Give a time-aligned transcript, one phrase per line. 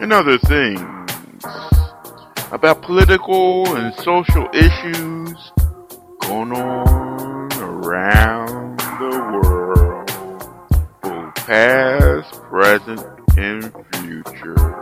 [0.00, 1.12] and other things
[2.52, 5.52] about political and social issues
[6.20, 10.10] going on around the world,
[11.02, 13.00] both past, present,
[13.36, 14.72] and future,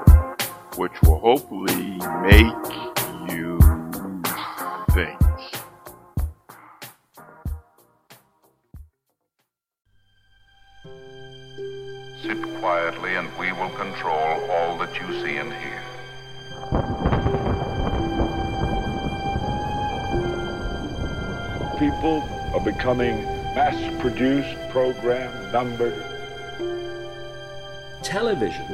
[0.77, 2.55] which will hopefully make
[3.35, 3.59] you
[4.95, 5.28] think.
[12.29, 15.83] Sit quietly and we will control all that you see and hear.
[21.79, 26.05] People are becoming mass produced, programmed, numbered.
[28.03, 28.67] Television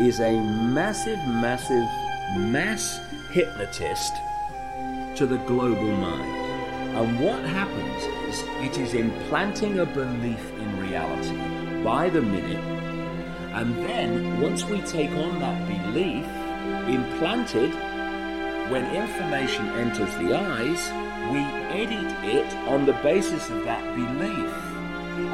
[0.00, 1.88] is a massive, massive
[2.36, 2.98] mass
[3.30, 4.14] hypnotist
[5.14, 6.96] to the global mind.
[6.96, 11.36] And what happens is it is implanting a belief in reality
[11.84, 12.75] by the minute.
[13.56, 16.26] And then once we take on that belief
[16.94, 17.72] implanted,
[18.70, 20.90] when information enters the eyes,
[21.32, 21.38] we
[21.72, 24.52] edit it on the basis of that belief.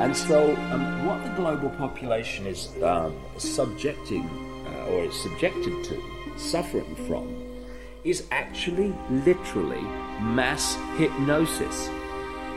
[0.00, 4.28] And so, um, what the global population is um, subjecting
[4.68, 6.00] uh, or is subjected to,
[6.36, 7.26] suffering from,
[8.04, 9.82] is actually literally
[10.20, 11.88] mass hypnosis.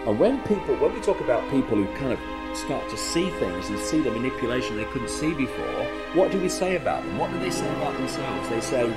[0.05, 3.69] And when people, when we talk about people who kind of start to see things
[3.69, 7.17] and see the manipulation they couldn't see before, what do we say about them?
[7.17, 8.49] What do they say about themselves?
[8.49, 8.91] They say,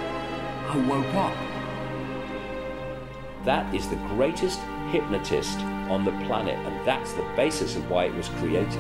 [0.69, 1.35] I woke up.
[3.45, 4.61] That is the greatest
[4.91, 5.59] hypnotist
[5.91, 8.75] on the planet, and that's the basis of why it was created.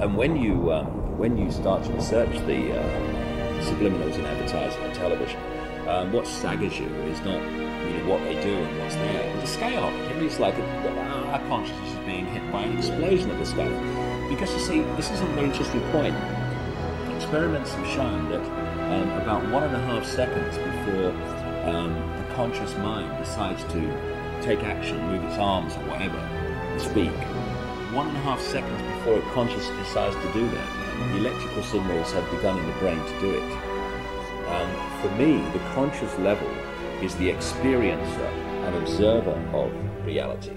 [0.00, 2.82] And when you um, when you start to research the uh,
[3.62, 5.40] subliminals in advertising and television,
[5.92, 9.40] um, what staggers you is not you know what they do and what's there, but
[9.40, 10.40] the scale of it.
[10.40, 13.68] Like our consciousness is being hit by an explosion of this stuff.
[14.30, 16.16] Because you see, this is a very interesting point.
[17.16, 18.40] Experiments have shown that
[18.92, 21.10] um, about one and a half seconds before
[21.68, 23.80] um, the conscious mind decides to
[24.40, 26.18] take action, move its arms or whatever,
[26.78, 27.12] speak,
[27.92, 32.12] one and a half seconds before it consciously decides to do that, the electrical signals
[32.12, 33.71] have begun in the brain to do it.
[35.02, 36.48] For me, the conscious level
[37.02, 38.30] is the experiencer
[38.64, 40.56] and observer of reality,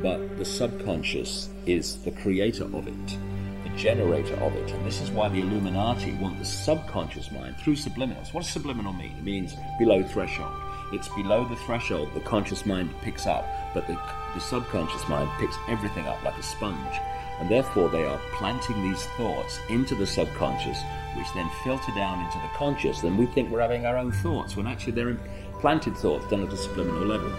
[0.00, 3.18] but the subconscious is the creator of it
[3.64, 4.70] the generator of it.
[4.70, 8.32] And this is why the Illuminati want the subconscious mind through subliminals.
[8.32, 9.16] What does subliminal mean?
[9.16, 10.54] It means below threshold.
[10.92, 13.98] It's below the threshold the conscious mind picks up, but the,
[14.34, 16.96] the subconscious mind picks everything up like a sponge.
[17.40, 20.78] And therefore, they are planting these thoughts into the subconscious,
[21.16, 23.00] which then filter down into the conscious.
[23.00, 25.10] Then we think we're having our own thoughts, when actually they're
[25.54, 27.30] implanted thoughts done at a subliminal level.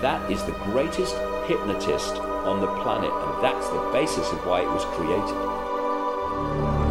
[0.00, 4.68] That is the greatest hypnotist on the planet, and that's the basis of why it
[4.68, 5.34] was created.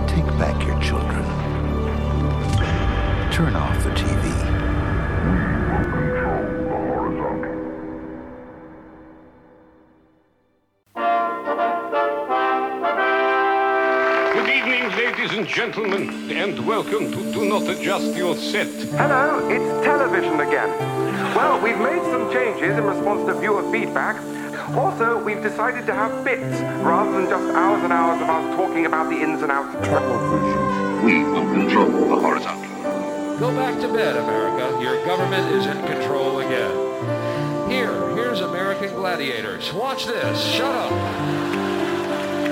[0.08, 1.24] Take back your children.
[3.32, 4.53] Turn off the TV.
[15.54, 18.66] Gentlemen, and welcome to Do Not Adjust Your Set.
[18.98, 20.68] Hello, it's television again.
[21.36, 24.18] Well, we've made some changes in response to viewer feedback.
[24.76, 28.88] Also, we've decided to have bits rather than just hours and hours of us talking
[28.88, 31.06] about the ins and outs of television.
[31.06, 33.38] We will control the horizontal.
[33.38, 34.82] Go back to bed, America.
[34.82, 37.70] Your government is in control again.
[37.70, 39.72] Here, here's American gladiators.
[39.72, 40.44] Watch this.
[40.44, 40.90] Shut up.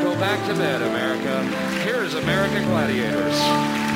[0.03, 1.20] Go back to bed, America.
[1.83, 3.39] Here is American gladiators.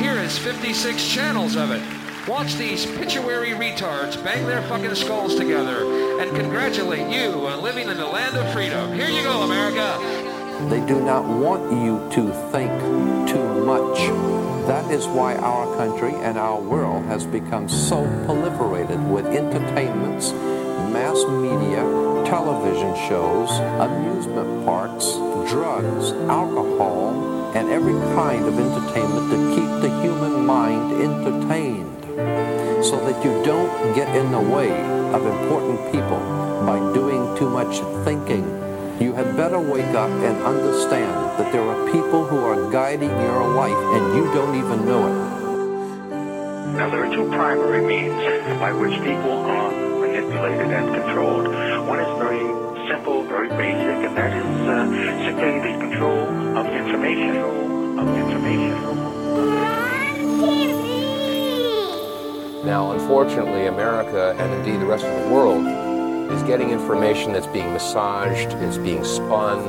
[0.00, 1.82] Here is 56 channels of it.
[2.28, 5.84] watch these pituitary retards bang their fucking skulls together
[6.20, 8.92] and congratulate you on living in the land of freedom.
[8.94, 9.98] Here you go, America.
[10.68, 12.72] They do not want you to think
[13.28, 13.98] too much.
[14.66, 21.22] That is why our country and our world has become so proliferated with entertainments, mass
[21.28, 21.82] media,
[22.26, 25.12] television shows, amusement parks,
[25.48, 32.04] drugs, alcohol, and every kind of entertainment to keep the human mind entertained
[32.84, 34.70] so that you don't get in the way
[35.16, 36.20] of important people
[36.68, 38.44] by doing too much thinking.
[39.00, 43.48] You had better wake up and understand that there are people who are guiding your
[43.54, 45.36] life and you don't even know it.
[46.76, 48.20] Now, there are two primary means
[48.60, 51.46] by which people are manipulated and controlled.
[51.88, 52.15] One is
[62.76, 65.66] Now, unfortunately, America and indeed the rest of the world
[66.30, 69.60] is getting information that's being massaged, it's being spun,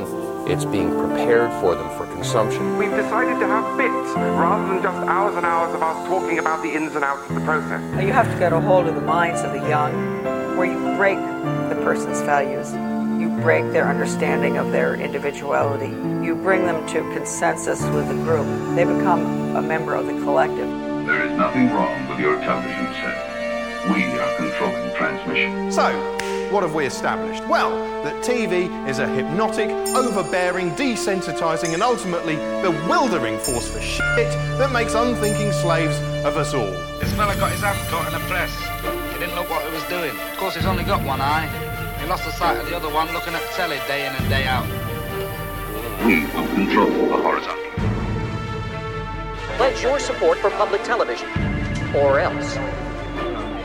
[0.46, 2.76] it's being prepared for them for consumption.
[2.76, 6.62] We've decided to have bits rather than just hours and hours of us talking about
[6.62, 7.80] the ins and outs of the process.
[8.04, 9.94] You have to get a hold of the minds of the young
[10.58, 11.16] where you break
[11.70, 12.74] the person's values.
[13.18, 15.88] You break their understanding of their individuality.
[16.22, 18.44] You bring them to consensus with the group.
[18.76, 20.88] They become a member of the collective.
[21.08, 22.87] There is nothing wrong with your television set.
[23.88, 25.72] We are controlling transmission.
[25.72, 25.90] So,
[26.52, 27.42] what have we established?
[27.46, 27.70] Well,
[28.04, 34.92] that TV is a hypnotic, overbearing, desensitizing, and ultimately bewildering force for shit that makes
[34.92, 36.70] unthinking slaves of us all.
[37.00, 38.52] This fella got his hand caught in a press.
[39.12, 40.10] He didn't look what he was doing.
[40.10, 41.46] Of course, he's only got one eye.
[41.98, 44.44] He lost the sight of the other one looking at telly day in and day
[44.44, 44.66] out.
[46.04, 47.64] We will control the horizontal.
[49.56, 51.28] Pledge your support for public television,
[51.94, 52.58] or else.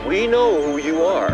[0.07, 1.31] We know who you are.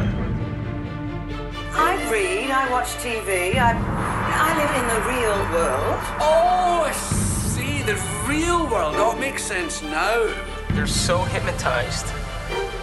[1.74, 6.00] I read, I watch TV, I, I live in the real world.
[6.21, 7.95] Oh, I see, the
[8.27, 8.94] real world.
[8.94, 10.31] That makes sense now.
[10.74, 12.06] They're so hypnotized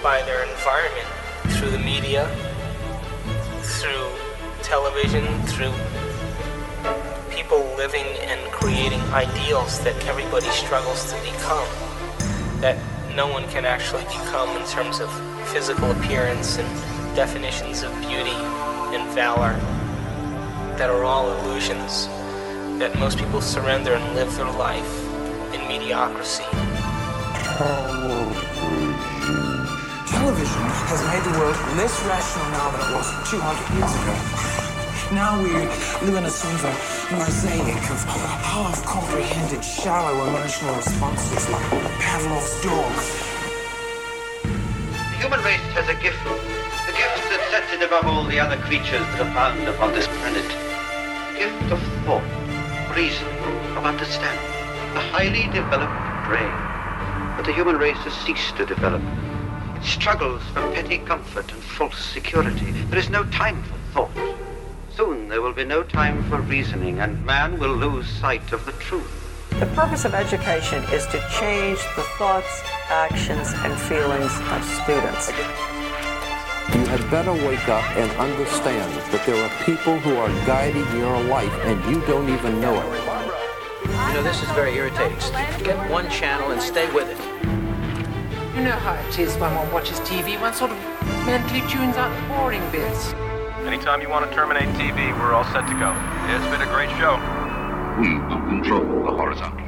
[0.02, 1.06] by their environment
[1.54, 2.28] through the media,
[3.62, 4.08] through
[4.62, 5.72] television, through
[7.30, 11.68] people living and creating ideals that everybody struggles to become,
[12.60, 12.76] that
[13.16, 15.10] no one can actually become in terms of
[15.48, 18.36] physical appearance and definitions of beauty
[18.92, 19.54] and valor
[20.76, 22.08] that are all illusions,
[22.78, 25.02] that most people surrender and live their life
[25.54, 26.44] in mediocrity.
[30.12, 34.56] Television has made the world less rational now than it was 200 years ago.
[35.12, 41.62] Now we live in a sort of a mosaic of half-comprehended, shallow emotional responses like
[42.00, 42.93] Pavlov's dog.
[44.43, 48.56] The human race has a gift, the gift that sets it above all the other
[48.67, 50.44] creatures that are found upon this planet.
[50.44, 52.26] A gift of thought,
[52.97, 53.29] reason,
[53.79, 54.50] of understanding,
[54.97, 56.50] a highly developed brain.
[57.37, 59.03] But the human race has ceased to develop.
[59.76, 62.73] It struggles for petty comfort and false security.
[62.91, 64.25] There is no time for thought.
[65.26, 68.70] Soon there will be no time for reasoning, and man will lose sight of the
[68.73, 69.11] truth.
[69.58, 75.28] The purpose of education is to change the thoughts, actions, and feelings of students.
[76.75, 81.20] You had better wake up and understand that there are people who are guiding your
[81.25, 82.87] life and you don't even know it.
[83.84, 85.19] You know, this is very irritating.
[85.65, 87.19] Get one channel and stay with it.
[88.55, 90.79] You know how it is when one watches TV, one sort of
[91.27, 93.12] mentally tunes out the boring bits.
[93.67, 95.93] Anytime you want to terminate TV, we're all set to go.
[96.31, 97.17] It's been a great show.
[98.01, 99.67] We will control the horizontal.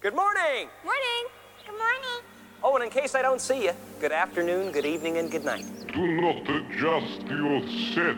[0.00, 0.70] Good morning.
[0.84, 1.24] Morning.
[1.66, 2.22] Good morning.
[2.64, 5.66] Oh, and in case I don't see you, good afternoon, good evening, and good night.
[5.92, 7.60] Do not adjust your
[7.92, 8.16] set.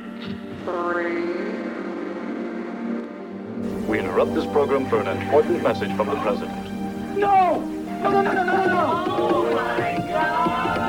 [3.89, 7.19] We interrupt this program for an important message from the President.
[7.19, 7.59] No!
[7.59, 9.05] No, no, no, no, no, no!
[9.09, 10.80] Oh my god!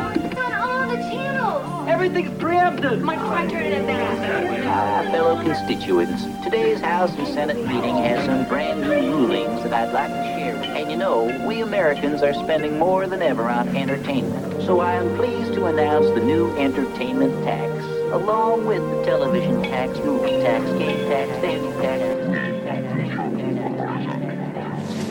[2.01, 3.03] Everything's preempted!
[3.03, 5.05] My try turning it back.
[5.05, 9.93] Uh, fellow constituents, today's House and Senate meeting has some brand new rulings that I'd
[9.93, 10.55] like to share.
[10.55, 14.63] And you know, we Americans are spending more than ever on entertainment.
[14.63, 17.71] So I am pleased to announce the new entertainment tax,
[18.11, 22.01] along with the television tax, movie tax, game tax, dating tax.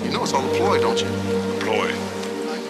[0.04, 1.06] You know it's all a ploy, don't you?
[1.60, 1.92] Ploy?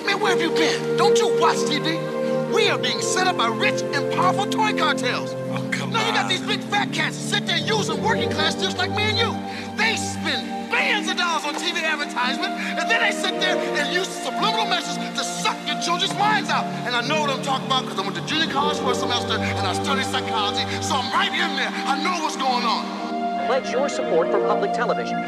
[0.05, 0.99] Man, where have you been?
[0.99, 2.10] Don't you watch TV?
[2.53, 5.33] We are being set up by rich and powerful toy cartels.
[5.55, 8.77] Oh, come now you got these big fat cats sit there using working class just
[8.77, 9.31] like me and you.
[9.77, 14.09] They spend billions of dollars on TV advertisement, and then they sit there and use
[14.09, 16.65] subliminal messages to suck your children's minds out.
[16.87, 18.95] And I know what I'm talking about because I went to junior college for a
[18.95, 21.71] semester and I studied psychology, so I'm right in there.
[21.71, 23.47] I know what's going on.
[23.47, 25.19] Pledge your support for public television,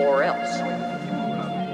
[0.00, 0.52] or else.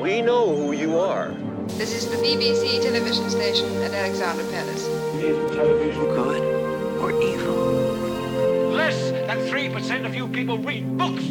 [0.02, 1.34] We know who you are.
[1.80, 4.84] This is the BBC television station at Alexandra Palace.
[5.16, 6.42] Is television good
[7.00, 8.70] or evil?
[8.70, 11.24] Less than 3% of you people read books.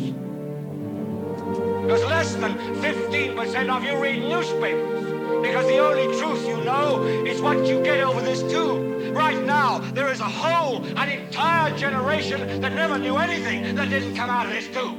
[1.83, 5.03] Because less than 15% of you read newspapers.
[5.43, 9.15] Because the only truth you know is what you get over this tube.
[9.15, 14.15] Right now, there is a whole, an entire generation that never knew anything that didn't
[14.15, 14.97] come out of this tube.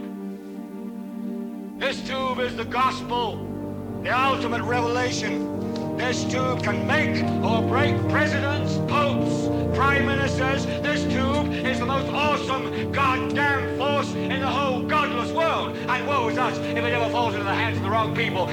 [1.80, 3.50] This tube is the gospel,
[4.02, 5.97] the ultimate revelation.
[5.97, 10.64] This tube can make or break presidents, popes, prime ministers.
[10.64, 15.76] This tube is the most awesome goddamn force in the whole godless world.
[15.76, 18.47] And woe is us if it ever falls into the hands of the wrong people.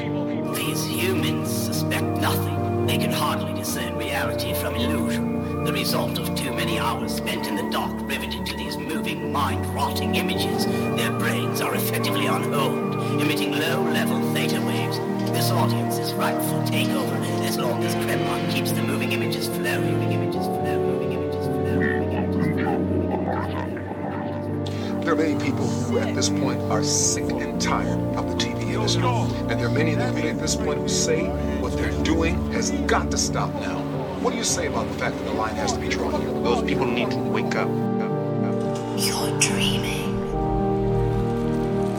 [0.54, 2.86] These humans suspect nothing.
[2.86, 5.64] They can hardly discern reality from illusion.
[5.64, 10.16] The result of too many hours spent in the dark riveted to these moving, mind-rotting
[10.16, 10.66] images.
[10.66, 15.00] Their brains are effectively on hold, emitting low-level theta waves.
[15.38, 19.94] This audience is ripe for takeover as long as Kremlin keeps the moving images flowing.
[19.94, 22.26] Moving images flow, moving images flow, moving images
[25.06, 28.74] There are many people who at this point are sick and tired of the TV
[28.74, 29.04] industry.
[29.04, 31.28] And there are many of them who at this point who say
[31.62, 33.78] what they're doing has got to stop now.
[34.22, 36.32] What do you say about the fact that the line has to be drawn here?
[36.42, 37.70] Those people need to wake up.
[38.98, 40.20] You're dreaming.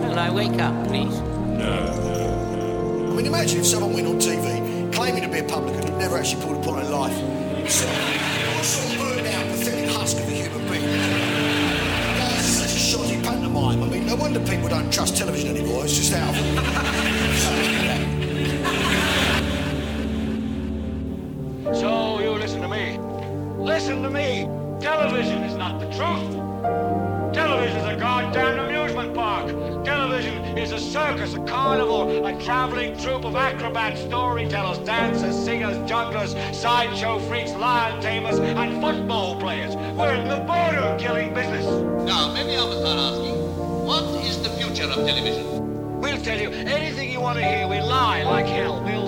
[0.01, 1.23] Will I wake up, please?
[1.61, 1.98] I
[3.19, 6.41] mean, imagine if someone went on TV claiming to be a publican who never actually
[6.41, 7.17] pulled a point in life.
[7.69, 10.87] Some burned out, pathetic husk of a human being.
[12.17, 13.83] That's a shoddy pantomime.
[13.83, 15.85] I mean, no wonder people don't trust television anymore.
[15.85, 16.33] It's just out.
[21.75, 22.99] So you listen to me.
[23.59, 24.49] Listen to me.
[24.81, 27.35] Television is not the truth.
[27.35, 28.68] Television is a goddamn
[30.89, 38.01] circus, a carnival, a traveling troupe of acrobats, storytellers, dancers, singers, jugglers, sideshow freaks, lion
[38.01, 39.77] tamers, and football players.
[39.77, 41.67] We're in the border killing business.
[42.07, 43.37] Now, many of us are asking,
[43.85, 46.01] what is the future of television?
[46.01, 47.69] We'll tell you anything you want to hear.
[47.69, 48.83] We lie like hell.
[48.83, 49.08] We'll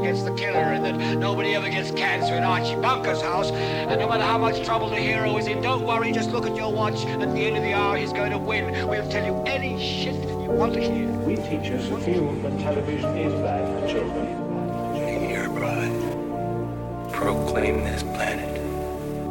[0.00, 3.50] always gets the killer and that nobody ever gets cancer in Archie Bunker's house.
[3.50, 6.56] And no matter how much trouble the hero is in, don't worry, just look at
[6.56, 7.04] your watch.
[7.04, 8.88] At the end of the hour, he's going to win.
[8.88, 11.08] We'll tell you any shit you want to hear.
[11.08, 15.30] We teachers feel that television is bad for children.
[15.30, 17.12] Your bride.
[17.12, 18.48] Proclaim this planet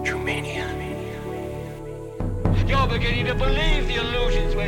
[0.05, 0.67] Trumania.
[2.67, 4.38] You're beginning to believe the illusions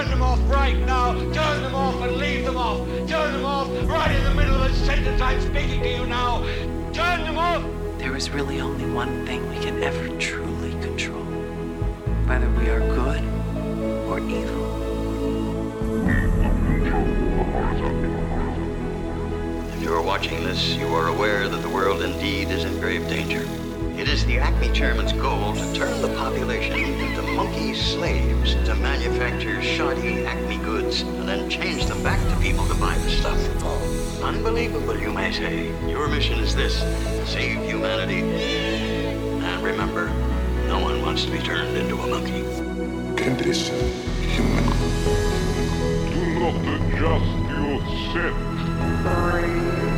[0.00, 1.12] Turn them off right now.
[1.12, 2.88] Turn them off and leave them off.
[3.06, 6.42] Turn them off right in the middle of the sentence I'm speaking to you now.
[6.94, 7.62] Turn them off.
[7.98, 11.22] There is really only one thing we can ever truly control.
[12.24, 13.22] Whether we are good
[14.08, 14.70] or evil.
[19.74, 23.06] If you are watching this, you are aware that the world indeed is in grave
[23.06, 23.46] danger.
[24.00, 29.60] It is the Acme chairman's goal to turn the population into monkey slaves to manufacture
[29.60, 34.22] shoddy Acme goods and then change them back to people to buy the stuff.
[34.22, 35.66] Unbelievable, you may say.
[35.86, 36.78] Your mission is this
[37.30, 38.22] save humanity.
[38.22, 40.08] And remember,
[40.66, 42.42] no one wants to be turned into a monkey.
[43.22, 43.68] Kendriss,
[44.32, 44.64] human.
[46.08, 49.89] Do not adjust yourself.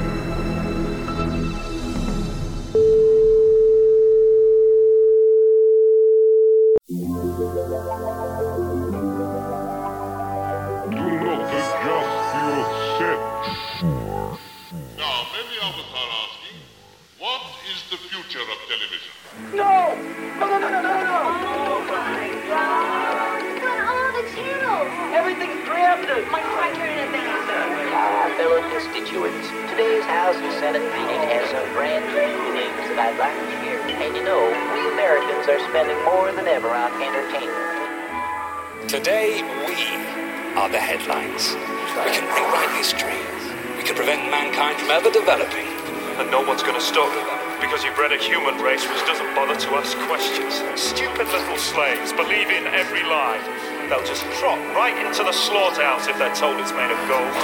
[56.51, 57.35] If it's made of gold.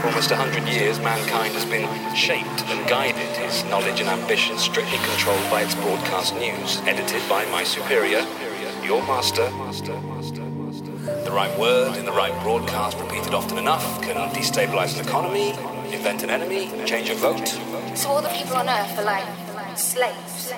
[0.00, 4.58] For almost a hundred years, mankind has been shaped and guided, his knowledge and ambition
[4.58, 8.26] strictly controlled by its broadcast news, edited by my superior,
[8.84, 9.48] your master.
[11.24, 15.50] The right word in the right broadcast, repeated often enough, can destabilize an economy,
[15.94, 17.48] invent an enemy, change a vote.
[17.96, 20.52] So all the people on Earth are like slaves.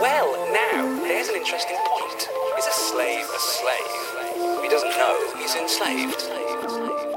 [0.00, 2.28] Well, now, here's an interesting point.
[2.62, 4.02] Is a slave a slave?
[4.38, 6.20] If he doesn't know, he's enslaved.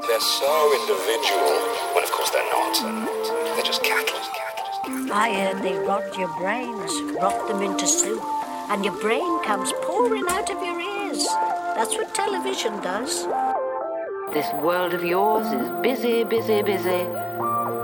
[0.07, 1.53] They're so individual,
[1.93, 2.73] when of course they're not.
[3.53, 4.17] They're just cattle.
[5.13, 8.23] I heard they rot your brains, rot them into soup,
[8.71, 11.27] and your brain comes pouring out of your ears.
[11.75, 13.27] That's what television does.
[14.33, 17.05] This world of yours is busy, busy, busy,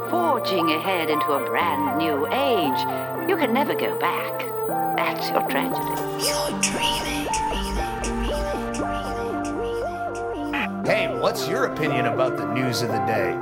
[0.10, 3.30] forging ahead into a brand new age.
[3.30, 4.40] You can never go back.
[4.98, 6.26] That's your tragedy.
[6.26, 7.51] You're dreaming.
[10.86, 13.34] Hey, what's your opinion about the news of the day?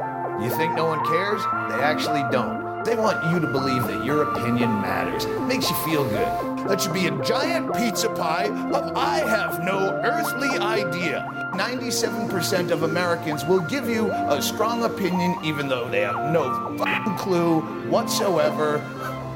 [0.43, 1.41] You think no one cares?
[1.69, 2.84] They actually don't.
[2.84, 5.25] They want you to believe that your opinion matters.
[5.48, 6.67] Makes you feel good.
[6.67, 11.25] That should be a giant pizza pie of I have no earthly idea.
[11.53, 16.75] 97% of Americans will give you a strong opinion even though they have no
[17.17, 18.75] clue whatsoever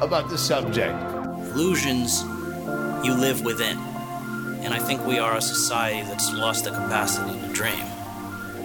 [0.02, 1.02] about the subject.
[1.54, 2.24] Illusions
[3.06, 3.78] you live within.
[4.60, 7.93] And I think we are a society that's lost the capacity to dream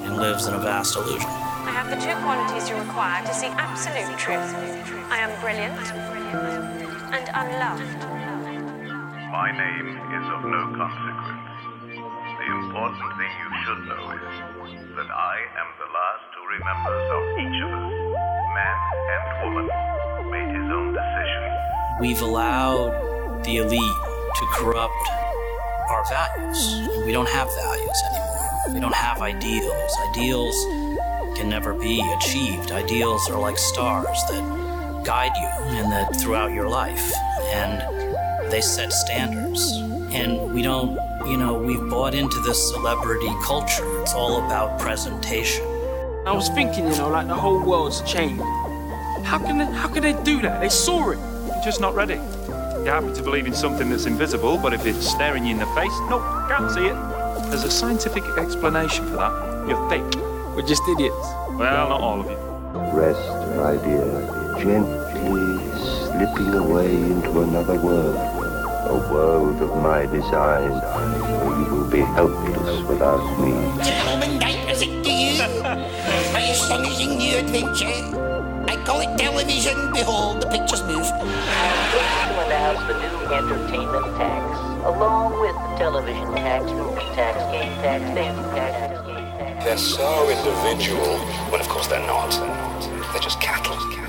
[0.08, 1.28] and lives in a vast illusion.
[1.68, 4.56] I have the two qualities you require to seek absolute truth.
[5.12, 5.76] I am brilliant
[7.12, 8.00] and unloved.
[9.28, 11.60] My name is of no consequence.
[11.92, 17.20] The important thing you should know is that I am the last who remembers how
[17.44, 17.92] each of us,
[18.56, 18.76] man
[19.12, 19.66] and woman,
[20.32, 21.42] made his own decision.
[22.00, 24.00] We've allowed the elite
[24.40, 25.04] to corrupt
[25.92, 26.80] our values.
[27.04, 28.37] We don't have values anymore.
[28.72, 29.96] We don't have ideals.
[30.10, 30.54] Ideals
[31.36, 32.72] can never be achieved.
[32.72, 37.12] Ideals are like stars that guide you and that throughout your life.
[37.52, 39.72] And they set standards.
[40.12, 44.02] And we don't, you know, we've bought into this celebrity culture.
[44.02, 45.64] It's all about presentation.
[46.26, 48.42] I was thinking, you know, like the whole world's changed.
[49.24, 50.60] How can they, how can they do that?
[50.60, 51.18] They saw it.
[51.46, 52.14] You're just not ready.
[52.84, 55.66] You're happy to believe in something that's invisible, but if it's staring you in the
[55.66, 57.17] face, nope, can't see it.
[57.48, 59.32] There's a scientific explanation for that.
[59.66, 60.04] You're thick.
[60.54, 61.16] We're just idiots.
[61.56, 62.36] Well, not all of you.
[62.92, 68.16] Rest, my dear, gently slipping away into another world.
[68.16, 73.52] A world of my design, where you will be helpless without me.
[73.82, 75.38] Gentlemen, I present to you
[76.32, 77.96] my astonishing new adventure.
[78.68, 79.92] I call it television.
[79.92, 81.06] Behold, the pictures move.
[81.06, 88.04] to announce the new entertainment tax, along with the television tax, movie tax, game tax,
[88.14, 89.64] fancy tax.
[89.64, 91.18] They're so individual,
[91.50, 92.30] but of course they're not.
[93.12, 94.07] They're just cattle.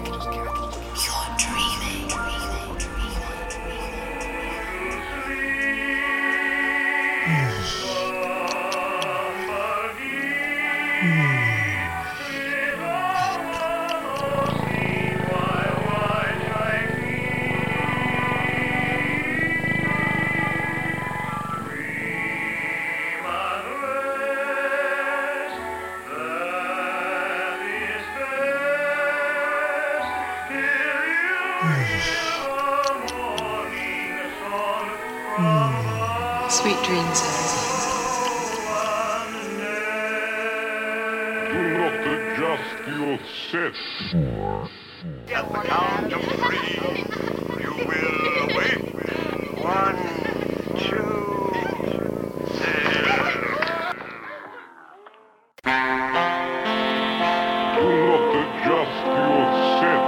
[57.89, 59.49] Do not adjust your
[59.81, 60.03] set.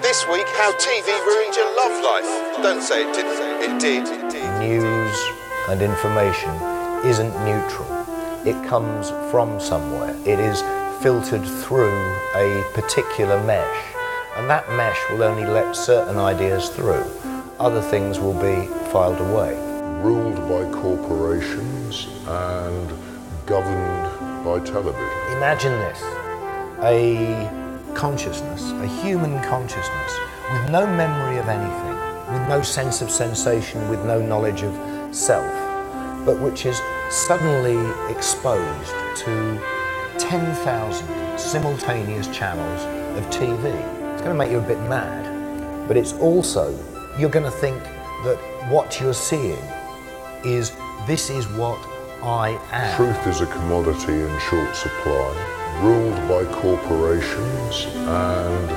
[0.00, 2.62] This week, how TV ruined your love life.
[2.62, 3.40] Don't say it didn't.
[3.60, 4.06] It did.
[4.06, 4.58] It did.
[4.60, 5.16] News
[5.68, 6.54] and information
[7.04, 7.88] isn't neutral.
[8.46, 10.14] It comes from somewhere.
[10.24, 10.62] It is
[11.02, 11.98] filtered through
[12.36, 13.94] a particular mesh.
[14.36, 17.04] And that mesh will only let certain ideas through.
[17.58, 19.56] Other things will be filed away.
[20.04, 22.92] Ruled by corporations and
[23.44, 24.11] governed
[24.44, 25.36] by television.
[25.36, 26.02] Imagine this
[26.82, 30.18] a consciousness, a human consciousness,
[30.52, 35.46] with no memory of anything, with no sense of sensation, with no knowledge of self,
[36.26, 37.78] but which is suddenly
[38.10, 39.60] exposed to
[40.18, 42.82] 10,000 simultaneous channels
[43.16, 43.66] of TV.
[44.12, 46.76] It's going to make you a bit mad, but it's also,
[47.18, 47.80] you're going to think
[48.24, 49.62] that what you're seeing
[50.44, 50.72] is
[51.06, 51.78] this is what
[52.22, 52.96] I am.
[52.96, 58.68] Truth is a commodity in short supply, ruled by corporations and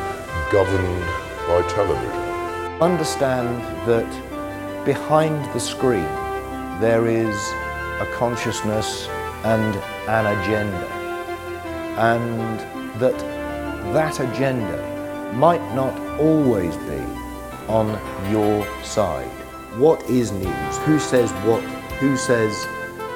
[0.52, 1.06] governed
[1.48, 2.82] by television.
[2.82, 6.10] Understand that behind the screen
[6.82, 7.36] there is
[8.02, 9.08] a consciousness
[9.44, 9.76] and
[10.08, 10.88] an agenda,
[12.00, 12.60] and
[13.00, 13.18] that
[13.94, 17.00] that agenda might not always be
[17.68, 17.88] on
[18.32, 19.30] your side.
[19.78, 20.78] What is news?
[20.80, 21.62] Who says what?
[22.00, 22.66] Who says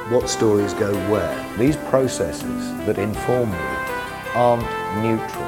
[0.09, 1.57] what stories go where?
[1.59, 3.57] These processes that inform you
[4.33, 4.63] aren't
[5.03, 5.45] neutral.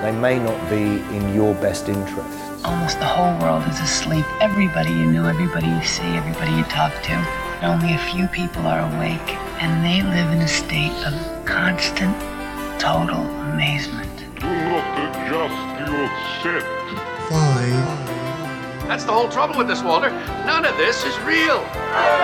[0.00, 2.64] They may not be in your best interests.
[2.64, 4.24] Almost the whole world is asleep.
[4.40, 7.12] Everybody you know, everybody you see, everybody you talk to.
[7.62, 12.16] Only a few people are awake, and they live in a state of constant,
[12.80, 13.20] total
[13.52, 14.08] amazement.
[14.40, 16.08] Do not adjust your
[16.42, 18.15] set.
[18.86, 18.88] Five.
[18.88, 20.10] That's the whole trouble with this, Walter.
[20.46, 21.60] None of this is real.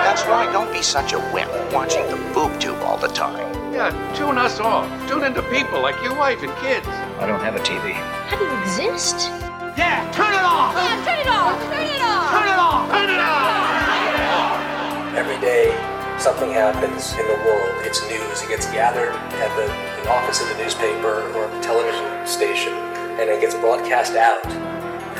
[0.07, 0.49] That's right.
[0.51, 3.51] Don't be such a wimp watching the boob tube all the time.
[3.73, 4.87] Yeah, tune us off.
[5.09, 6.87] Tune into people like your wife and kids.
[7.19, 7.91] I don't have a TV.
[7.91, 9.27] How do you exist?
[9.75, 10.75] Yeah, turn it off!
[10.75, 11.57] Yeah, turn it off!
[11.63, 12.29] Turn it off!
[12.31, 12.91] Turn it off!
[12.91, 15.17] Turn it off!
[15.17, 15.73] Every day,
[16.19, 17.81] something happens in the world.
[17.83, 18.43] It's news.
[18.43, 19.65] It gets gathered at the,
[20.03, 22.73] the office of the newspaper or television station,
[23.19, 24.45] and it gets broadcast out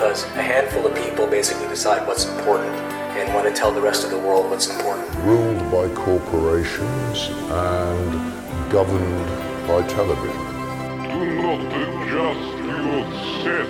[0.03, 2.75] because a handful of people basically decide what's important
[3.15, 5.07] and want to tell the rest of the world what's important.
[5.19, 9.25] Ruled by corporations and governed
[9.65, 10.43] by television.
[11.07, 13.05] Do not adjust your
[13.43, 13.67] set.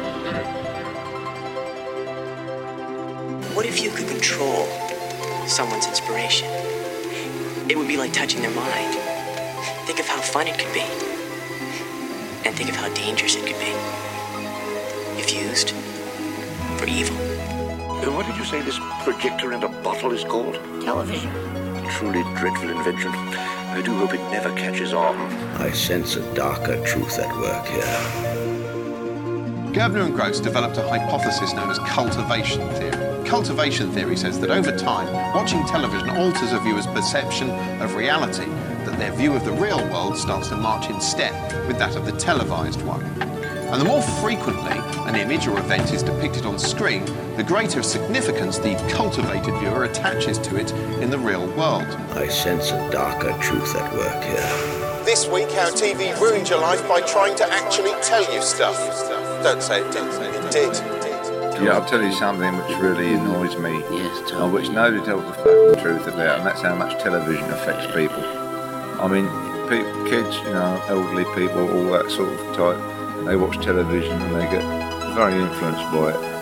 [3.56, 4.65] What if you could control
[5.46, 6.50] someone's inspiration?
[7.69, 8.96] It would be like touching their mind.
[9.86, 10.82] Think of how fun it could be.
[12.43, 13.72] And think of how dangerous it could be.
[15.22, 15.76] If used
[16.84, 17.15] for evil.
[17.15, 20.56] Uh, What did you say this projector in a bottle is called?
[20.84, 21.32] Television.
[21.91, 23.12] Truly dreadful invention.
[23.12, 25.15] I do hope it never catches on.
[25.62, 28.00] I sense a darker truth at work here.
[29.72, 33.26] Gerbner and Gross developed a hypothesis known as cultivation theory.
[33.26, 37.50] Cultivation theory says that over time, watching television alters a viewer's perception
[37.82, 38.46] of reality,
[38.86, 41.34] that their view of the real world starts to march in step
[41.67, 43.04] with that of the televised one.
[43.74, 44.78] And the more frequently
[45.10, 47.04] an image or event is depicted on screen,
[47.38, 51.88] the greater significance the cultivated viewer attaches to it in the real world.
[52.12, 55.04] I sense a darker truth at work here.
[55.06, 58.78] This week, how TV ruined your life by trying to actually tell you stuff.
[59.42, 60.22] Don't say it didn't.
[60.22, 61.64] It did.
[61.64, 63.84] Yeah, I'll tell you something which really annoys me,
[64.34, 68.24] and which nobody tells the fucking truth about, and that's how much television affects people.
[69.02, 69.26] I mean,
[69.68, 72.93] pe- kids, you know, elderly people, all that sort of type,
[73.26, 74.64] they watch television and they get
[75.16, 76.34] very influenced by it.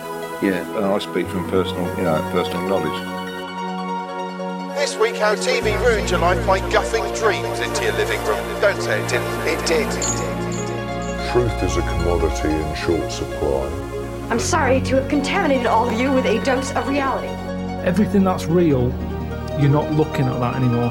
[0.42, 3.00] Yeah, and I speak from personal, you know, personal knowledge.
[4.76, 8.42] This week, how TV ruined your life by guffing dreams into your living room.
[8.60, 9.46] Don't say it didn't.
[9.46, 9.88] It did.
[11.30, 13.68] Truth is a commodity in short supply.
[14.28, 17.28] I'm sorry to have contaminated all of you with a dose of reality.
[17.86, 18.90] Everything that's real,
[19.60, 20.90] you're not looking at that anymore.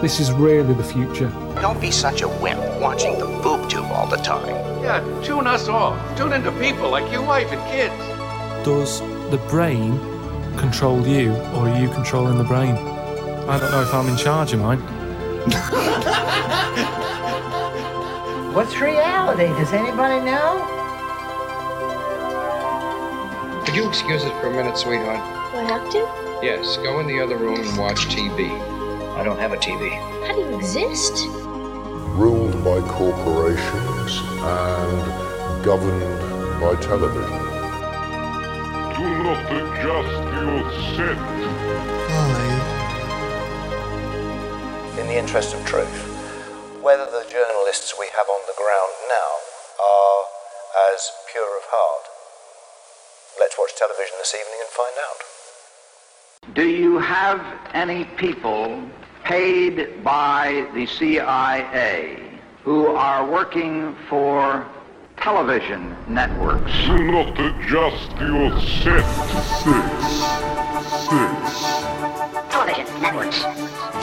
[0.00, 1.28] This is really the future.
[1.60, 4.65] Don't be such a wimp watching the boob tube all the time.
[4.82, 5.96] Yeah, tune us off.
[6.16, 7.94] Tune into people like your wife and kids.
[8.64, 9.98] Does the brain
[10.56, 12.74] control you, or are you controlling the brain?
[13.48, 14.80] I don't know if I'm in charge of mine.
[18.54, 19.46] What's reality?
[19.46, 20.72] Does anybody know?
[23.64, 25.20] Could you excuse us for a minute, sweetheart?
[25.52, 25.98] Do I have to?
[26.44, 28.50] Yes, go in the other room and watch TV.
[29.16, 29.90] I don't have a TV.
[30.26, 31.26] How do you exist?
[32.16, 37.42] Ruled by corporations and governed by television.
[38.96, 40.62] Do not adjust your
[40.94, 41.18] set.
[44.98, 45.98] In the interest of truth,
[46.82, 49.32] whether the journalists we have on the ground now
[49.82, 50.22] are
[50.94, 52.06] as pure of heart.
[53.40, 56.54] Let's watch television this evening and find out.
[56.54, 58.88] Do you have any people
[59.24, 62.25] paid by the CIA
[62.66, 64.66] who are working for
[65.16, 66.72] television networks.
[66.88, 67.36] Not
[67.68, 69.06] just your set.
[69.62, 69.86] Six.
[71.06, 71.38] Six.
[72.50, 73.38] Television networks.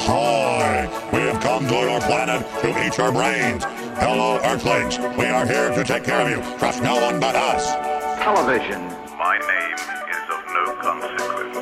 [0.07, 3.65] Hi, we have come to your planet to eat your brains.
[3.99, 4.97] Hello, Earthlings.
[5.17, 6.57] We are here to take care of you.
[6.57, 7.75] Trust no one but us.
[8.23, 8.81] Television.
[9.19, 11.57] My name is of no consequence.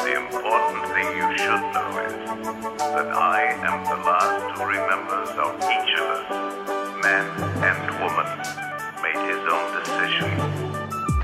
[0.00, 2.14] The important thing you should know is
[2.78, 4.59] that I am the last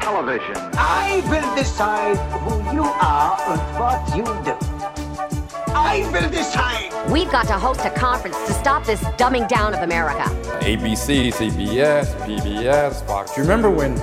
[0.07, 0.55] Television.
[0.75, 4.57] I will decide who you are and what you do.
[5.75, 7.11] I will decide.
[7.11, 10.23] We've got to host a conference to stop this dumbing down of America.
[10.61, 13.35] ABC, CBS, PBS, Fox.
[13.35, 13.97] Do you remember when,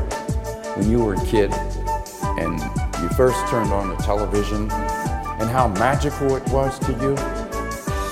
[0.76, 1.54] when you were a kid
[2.38, 2.60] and
[3.02, 4.70] you first turned on the television
[5.39, 7.16] and how magical it was to you?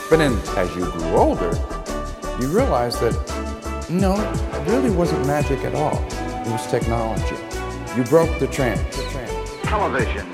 [0.09, 1.51] But then as you grew older,
[2.39, 6.01] you realized that no, it really wasn't magic at all.
[6.09, 7.50] It was technology.
[7.95, 8.95] You broke the trance.
[9.63, 10.25] Television.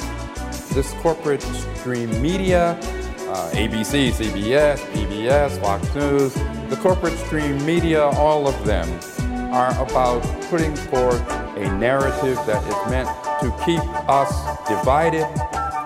[0.75, 2.73] This corporate stream media,
[3.29, 6.35] uh, ABC, CBS, PBS, Fox News,
[6.69, 8.87] the corporate stream media, all of them
[9.51, 11.19] are about putting forth
[11.57, 13.09] a narrative that is meant
[13.41, 14.31] to keep us
[14.67, 15.25] divided,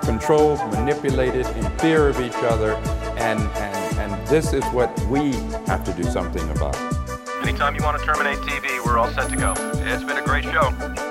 [0.04, 2.74] controlled, manipulated, in fear of each other,
[3.16, 5.32] and, and, and this is what we
[5.68, 6.76] have to do something about.
[7.44, 9.54] Anytime you want to terminate TV, we're all set to go.
[9.86, 11.11] It's been a great show.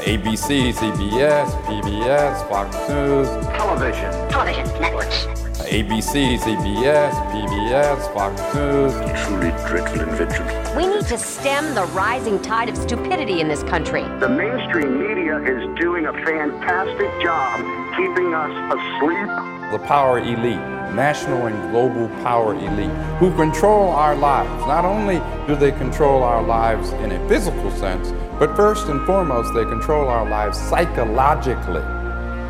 [0.00, 4.10] ABC, CBS, PBS, Fox News, Television.
[4.30, 5.26] Television networks.
[5.68, 8.94] ABC, CBS, PBS, Fox News.
[9.26, 10.76] Truly dreadful invention.
[10.76, 14.02] We need to stem the rising tide of stupidity in this country.
[14.20, 17.60] The mainstream media is doing a fantastic job
[17.94, 19.70] keeping us asleep.
[19.70, 24.66] The power elite, national and global power elite, who control our lives.
[24.66, 29.52] Not only do they control our lives in a physical sense, but first and foremost,
[29.52, 31.82] they control our lives psychologically.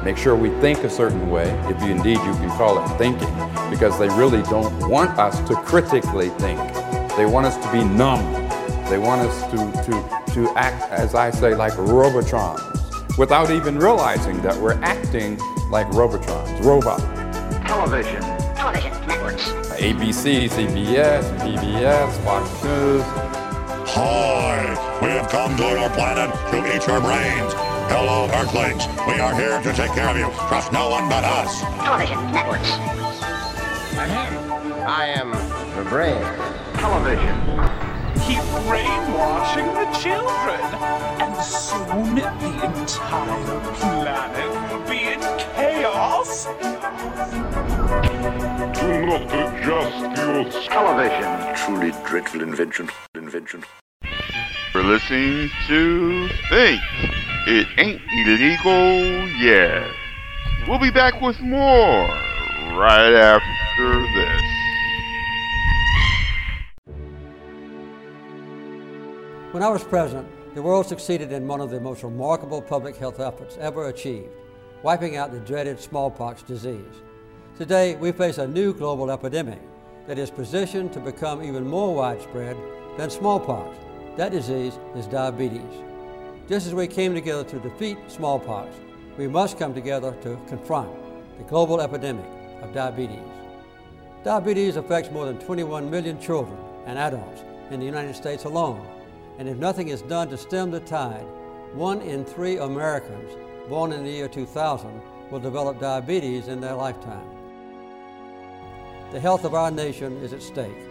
[0.04, 3.28] Make sure we think a certain way, if you indeed you can call it thinking,
[3.70, 6.60] because they really don't want us to critically think.
[7.16, 8.22] They want us to be numb.
[8.88, 12.62] They want us to, to, to act, as I say, like robotrons,
[13.18, 17.02] without even realizing that we're acting like robotrons, robots.
[17.66, 18.22] Television.
[18.54, 19.50] Television networks.
[19.80, 23.02] ABC, CBS, PBS, Fox News.
[23.92, 27.52] Hi, we have come to your planet to eat your brains.
[27.88, 28.86] Hello, Earthlings.
[29.06, 30.30] We are here to take care of you.
[30.48, 31.60] Trust no one but us.
[31.82, 32.70] Television networks.
[34.86, 35.30] I am
[35.76, 36.22] the brain.
[36.78, 37.36] Television.
[38.26, 40.60] Keep brainwashing the children,
[41.20, 45.20] and soon the entire planet will be in
[45.54, 46.46] chaos.
[48.78, 51.56] Do not adjust your Television.
[51.56, 52.90] Truly dreadful invention.
[53.14, 53.64] Invention.
[54.72, 56.80] We're listening to Think.
[57.48, 59.90] It ain't illegal yet.
[60.68, 62.06] We'll be back with more
[62.78, 64.42] right after this.
[69.50, 73.18] When I was president, the world succeeded in one of the most remarkable public health
[73.18, 74.28] efforts ever achieved,
[74.84, 77.02] wiping out the dreaded smallpox disease.
[77.58, 79.58] Today, we face a new global epidemic
[80.06, 82.56] that is positioned to become even more widespread
[82.96, 83.76] than smallpox.
[84.16, 85.62] That disease is diabetes.
[86.48, 88.74] Just as we came together to defeat smallpox,
[89.16, 90.90] we must come together to confront
[91.38, 92.26] the global epidemic
[92.60, 93.18] of diabetes.
[94.24, 98.84] Diabetes affects more than 21 million children and adults in the United States alone,
[99.38, 101.24] and if nothing is done to stem the tide,
[101.72, 103.30] one in three Americans
[103.68, 104.90] born in the year 2000
[105.30, 107.28] will develop diabetes in their lifetime.
[109.12, 110.88] The health of our nation is at stake.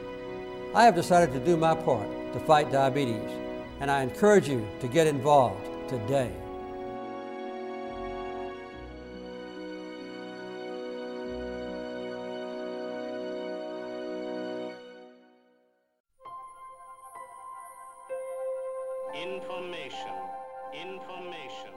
[0.74, 3.32] I have decided to do my part to fight diabetes,
[3.80, 6.32] and I encourage you to get involved today.
[19.16, 20.16] Information,
[20.74, 21.74] information,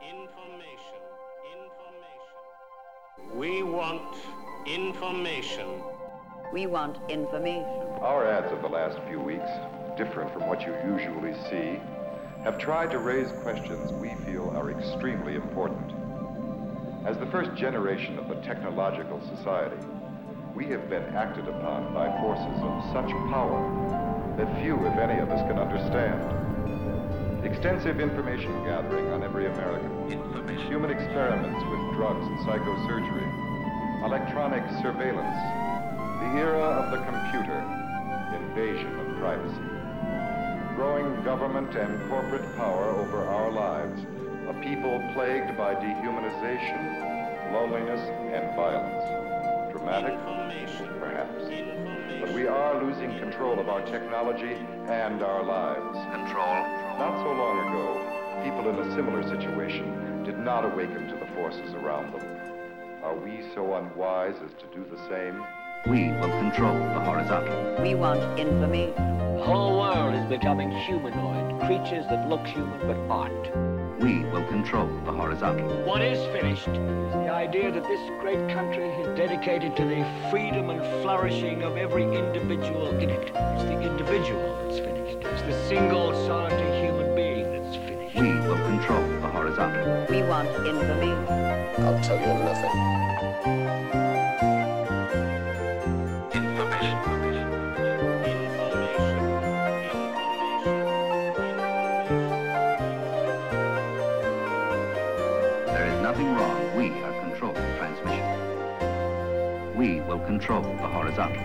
[0.00, 1.02] information,
[1.52, 2.38] information.
[3.34, 4.16] We want
[4.66, 5.82] information.
[6.52, 7.64] We want information.
[8.00, 9.50] Our ads of the last few weeks,
[9.98, 11.82] different from what you usually see,
[12.44, 15.90] have tried to raise questions we feel are extremely important.
[17.04, 19.76] As the first generation of the technological society,
[20.54, 23.58] we have been acted upon by forces of such power
[24.38, 26.22] that few, if any, of us can understand.
[27.44, 29.90] Extensive information gathering on every American,
[30.70, 33.26] human experiments with drugs and psychosurgery,
[34.06, 35.38] electronic surveillance,
[36.22, 37.58] the era of the computer,
[38.34, 39.77] invasion of privacy,
[40.78, 44.00] growing government and corporate power over our lives,
[44.46, 47.98] a people plagued by dehumanization, loneliness,
[48.32, 49.72] and violence.
[49.72, 50.14] Dramatic?
[51.00, 51.42] Perhaps.
[52.20, 54.54] But we are losing control of our technology
[54.86, 55.98] and our lives.
[56.14, 56.62] Control?
[56.96, 61.74] Not so long ago, people in a similar situation did not awaken to the forces
[61.74, 62.22] around them.
[63.02, 65.42] Are we so unwise as to do the same?
[65.86, 67.82] We will control the horizontal.
[67.82, 68.86] We want infamy.
[68.96, 74.00] The whole world is becoming humanoid, creatures that look human but aren't.
[74.00, 75.68] We will control the horizontal.
[75.84, 80.68] What is finished is the idea that this great country is dedicated to the freedom
[80.70, 83.30] and flourishing of every individual in it.
[83.34, 85.18] It's the individual that's finished.
[85.26, 88.16] It's the single solitary human being that's finished.
[88.16, 90.06] We will control the horizontal.
[90.10, 91.12] We want infamy.
[91.78, 93.17] I'll tell you nothing.
[110.48, 111.42] Control the horizontal.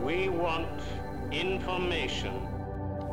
[0.00, 0.68] We want
[1.32, 2.46] information.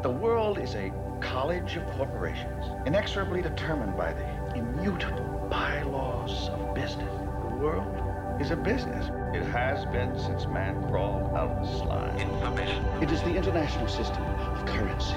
[0.03, 7.11] The world is a college of corporations, inexorably determined by the immutable bylaws of business.
[7.49, 9.07] The world is a business.
[9.33, 12.17] It has been since man crawled out of the slime.
[12.19, 12.85] Information.
[13.01, 15.15] It is the international system of currency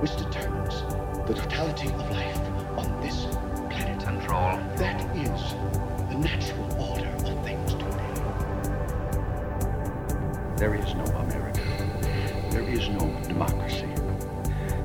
[0.00, 0.82] which determines
[1.26, 2.38] the totality of life
[2.78, 3.26] on this
[3.70, 3.98] planet.
[4.00, 4.58] Control.
[4.76, 5.54] That is
[6.08, 8.08] the natural order of things today.
[10.56, 11.62] There is no America.
[12.50, 13.88] There is no democracy.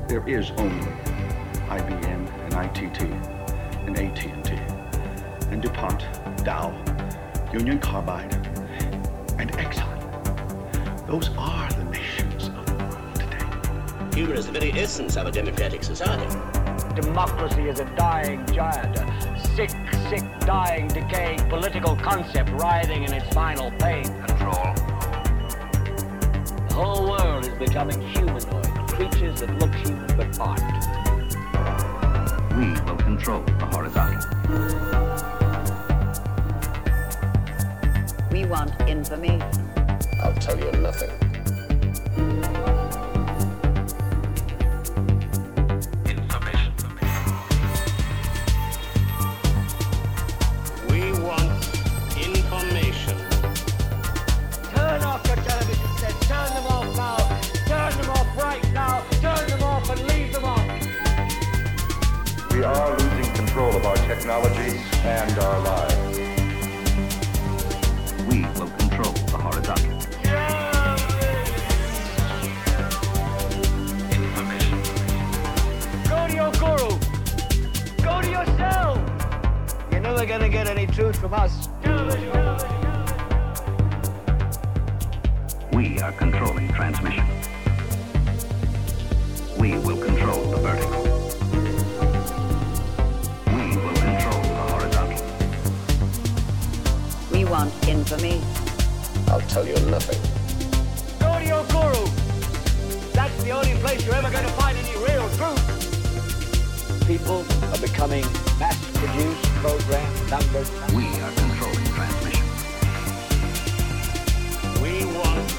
[0.08, 0.86] There is only
[1.68, 3.00] IBM and ITT
[3.86, 4.74] and AT&T
[5.50, 6.04] and DuPont,
[6.44, 6.74] Dow,
[7.52, 8.34] Union Carbide,
[9.38, 11.06] and Exxon.
[11.06, 11.73] Those are
[14.14, 16.38] Humor is the very essence of a democratic society.
[16.94, 19.70] Democracy is a dying giant, a sick,
[20.08, 24.04] sick, dying, decaying political concept writhing in its final pain.
[24.24, 24.72] Control.
[26.68, 30.62] The whole world is becoming humanoid, creatures that look human but aren't.
[32.56, 34.30] We will control the horizontal.
[38.30, 39.42] We want infamy.
[40.22, 41.23] I'll tell you nothing.
[80.96, 81.68] Gonna get any truth from us.
[85.72, 87.26] We are controlling transmission.
[89.58, 91.02] We will control the vertical.
[93.46, 95.26] We will control the horizontal.
[97.32, 98.42] We want infamy.
[99.28, 100.20] I'll tell you nothing.
[101.18, 102.06] Go to your guru.
[103.12, 105.62] That's the only place you're ever going to find any real truth.
[107.06, 108.24] People are becoming
[108.94, 110.68] mass-produced, programmed, numbered.
[110.94, 112.46] We are controlling transmission.
[114.82, 115.50] We want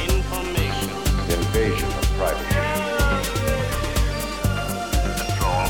[0.00, 0.90] information.
[1.30, 2.54] Invasion of privacy.
[5.18, 5.66] Control.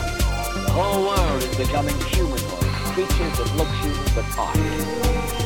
[0.64, 5.41] The whole world is becoming humanoid, creatures that look human but aren't.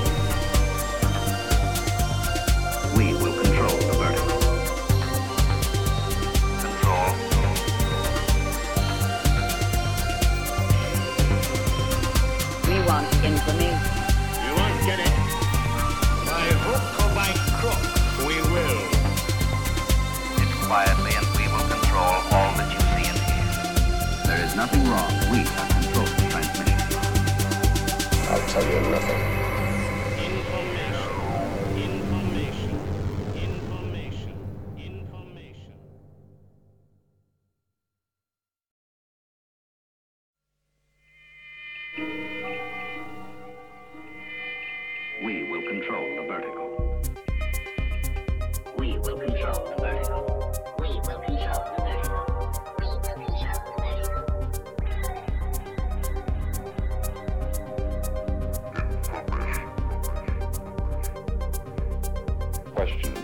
[62.77, 63.15] Question,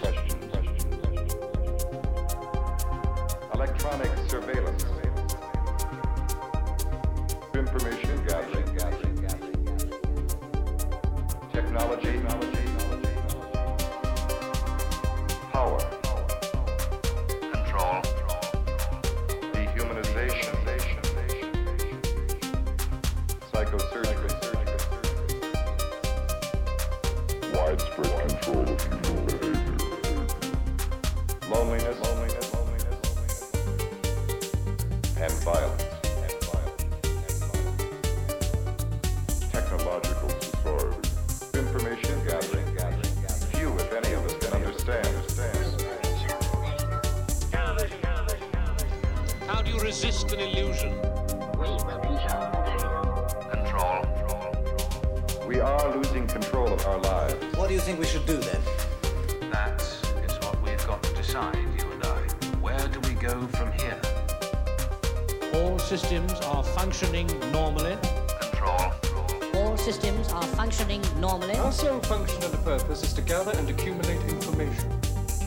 [73.32, 74.90] gather and accumulate information.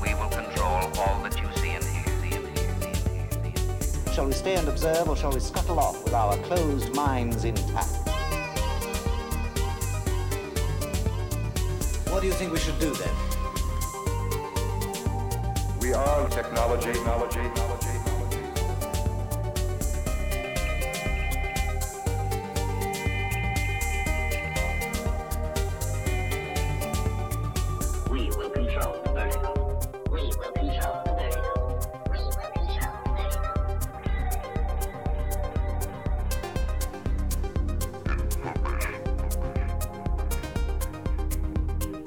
[0.01, 2.03] We will control all that you see and hear.
[2.19, 4.13] See and hear, see and hear, see and hear.
[4.15, 7.95] Shall we stay and observe or shall we scuttle off with our closed minds intact?
[12.09, 13.15] What do you think we should do then?
[15.79, 17.74] We are technology, technology, technology.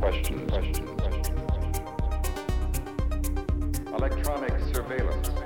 [0.08, 0.50] questions.
[3.92, 5.37] Electronic surveillance.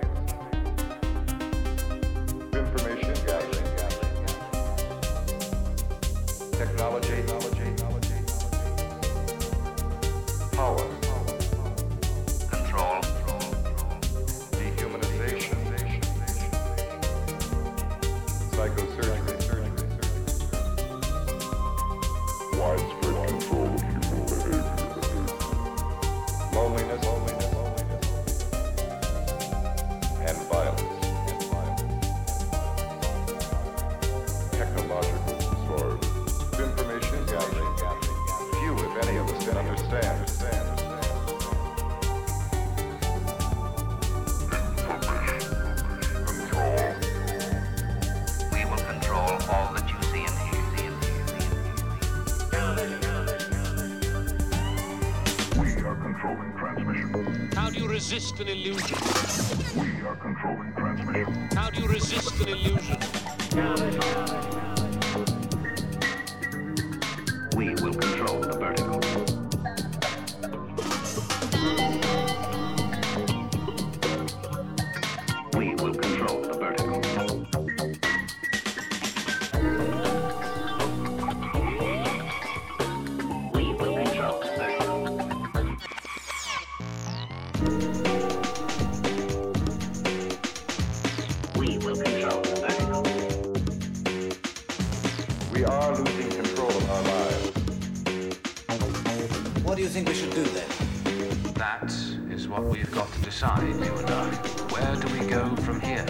[102.42, 104.26] Is what we've got to decide, you and I.
[104.72, 106.04] Where do we go from here?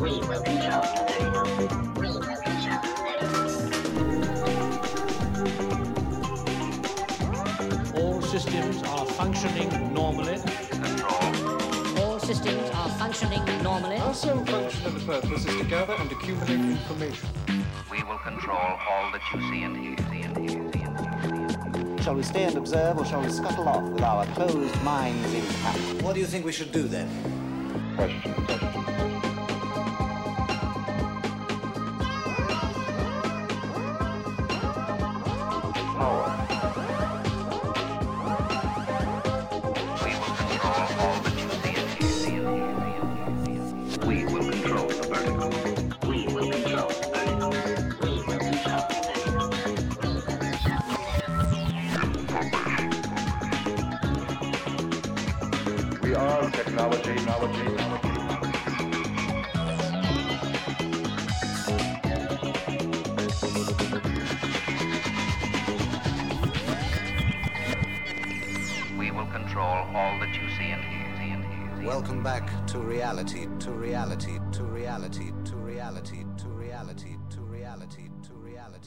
[0.00, 0.82] We will control
[1.18, 1.84] the vertical.
[2.00, 2.80] We will control
[3.20, 3.40] the.
[8.00, 10.38] All systems are functioning normally.
[10.70, 12.02] Control.
[12.02, 13.96] All systems are functioning normally.
[13.98, 17.28] Our sole function and purpose is to gather and accumulate information.
[17.90, 19.96] We will control all that you see and hear.
[20.10, 20.79] See and hear,
[22.02, 26.02] Shall we stay and observe or shall we scuttle off with our closed minds intact?
[26.02, 27.08] What do you think we should do then?
[27.94, 28.32] Question,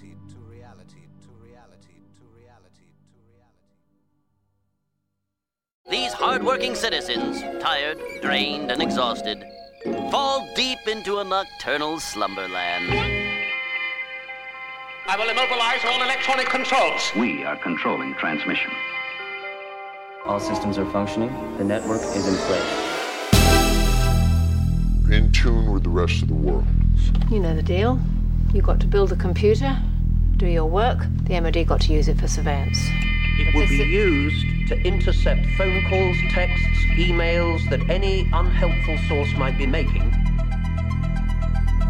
[0.02, 4.00] reality, to reality, to reality, to reality, to reality.
[5.90, 9.44] These hardworking citizens, tired, drained, and exhausted,
[10.10, 12.92] fall deep into a nocturnal slumberland.
[15.06, 17.12] I will immobilize all electronic controls.
[17.16, 18.72] We are controlling transmission.
[20.26, 21.30] All systems are functioning.
[21.58, 22.90] The network is in place.
[25.12, 26.66] In tune with the rest of the world.
[27.30, 28.00] You know the deal.
[28.54, 29.76] You got to build a computer,
[30.38, 31.00] do your work.
[31.24, 32.78] The MOD got to use it for surveillance.
[33.40, 39.58] It will be used to intercept phone calls, texts, emails that any unhelpful source might
[39.58, 40.06] be making.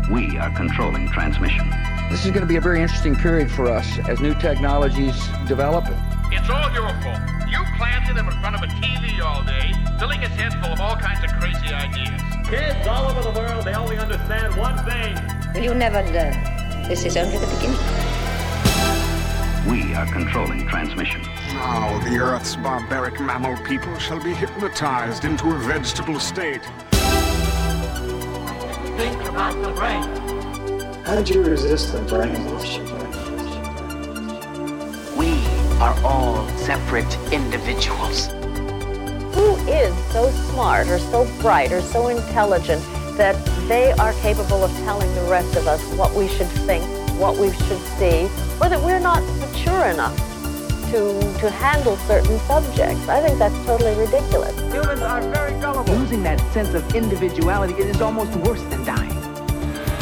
[0.09, 1.70] We are controlling transmission.
[2.09, 5.84] This is going to be a very interesting period for us as new technologies develop.
[6.32, 7.20] It's all your fault.
[7.51, 10.80] You planted him in front of a TV all day, filling his head full of
[10.80, 12.22] all kinds of crazy ideas.
[12.47, 15.42] Kids all over the world, they only understand one thing.
[15.55, 16.33] You never learn.
[16.89, 17.77] This is only the beginning.
[19.69, 21.21] We are controlling transmission.
[21.53, 26.63] Now the Earth's barbaric mammal people shall be hypnotized into a vegetable state.
[28.97, 31.03] Think about the brain.
[31.05, 32.79] How did you resist the brainwash?
[35.15, 35.31] We
[35.79, 38.25] are all separate individuals.
[39.35, 42.83] Who is so smart or so bright or so intelligent
[43.18, 43.36] that
[43.68, 46.84] they are capable of telling the rest of us what we should think,
[47.20, 48.24] what we should see,
[48.61, 50.16] or that we're not mature enough
[50.93, 53.07] to, to handle certain subjects?
[53.09, 54.55] I think that's totally ridiculous.
[54.72, 55.93] Humans are very gullible.
[55.95, 59.11] Losing that sense of individuality it is almost worse than dying.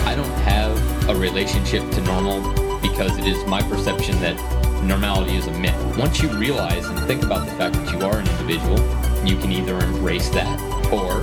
[0.06, 2.42] I don't have a relationship to normal
[2.82, 4.36] because it is my perception that
[4.84, 5.98] normality is a myth.
[5.98, 8.80] Once you realize and think about the fact that you are an individual,
[9.26, 10.60] you can either embrace that
[10.92, 11.22] or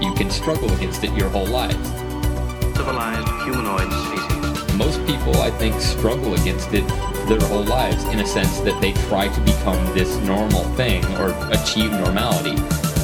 [0.00, 1.88] you can struggle against it your whole lives.
[2.76, 4.74] Civilized humanoid species.
[4.76, 6.86] Most people, I think, struggle against it
[7.28, 11.30] their whole lives in a sense that they try to become this normal thing or
[11.52, 12.56] achieve normality,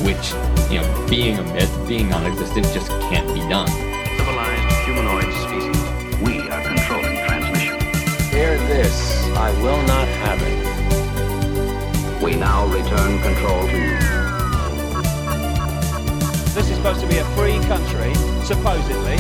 [0.03, 0.33] which,
[0.71, 3.69] you know, being a myth, being non-existent just can't be done.
[4.17, 6.21] Civilized humanoid species.
[6.23, 7.79] We are controlling transmission.
[8.31, 9.25] Hear this.
[9.37, 12.23] I will not have it.
[12.23, 14.26] We now return control to you.
[16.57, 19.17] This is supposed to be a free country, supposedly.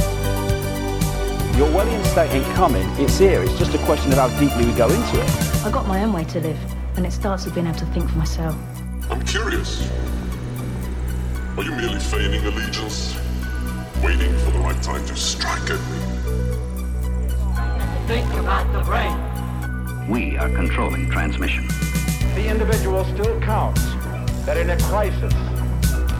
[1.58, 3.42] Your Orwellian state ain't coming, it's here.
[3.42, 5.30] It's just a question of how deeply we go into it.
[5.62, 6.58] I've got my own way to live,
[6.96, 8.56] and it starts with being able to think for myself.
[9.10, 9.86] I'm curious.
[11.58, 13.14] Are you merely feigning allegiance?
[14.02, 15.98] Waiting for the right time to strike at me?
[18.06, 20.08] Think about the brain.
[20.08, 21.68] We are controlling transmission.
[22.34, 23.84] The individual still counts.
[24.46, 25.34] That in a crisis,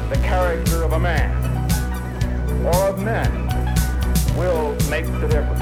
[0.08, 1.34] the character of a man
[2.64, 3.30] or of men
[4.36, 5.60] will make the difference.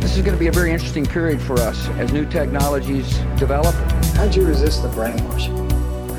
[0.00, 3.74] This is going to be a very interesting period for us as new technologies develop.
[4.14, 5.56] How'd you resist the brainwashing?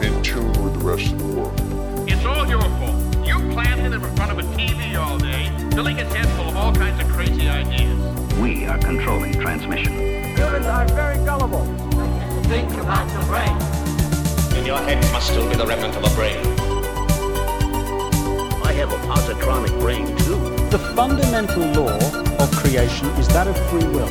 [0.04, 1.62] In tune with the rest of the world.
[2.10, 3.26] It's all your fault.
[3.26, 6.58] You planted him in front of a TV all day, filling his head full of
[6.58, 8.36] all kinds of crazy ideas.
[8.36, 9.93] We are controlling transmission.
[10.36, 11.66] Humans are very gullible.
[12.43, 13.76] Think about the brain.
[14.68, 16.36] In your head must still be the remnant of a brain.
[18.65, 20.36] I have a positronic brain too.
[20.72, 21.95] The fundamental law
[22.38, 24.09] of creation is that of free will.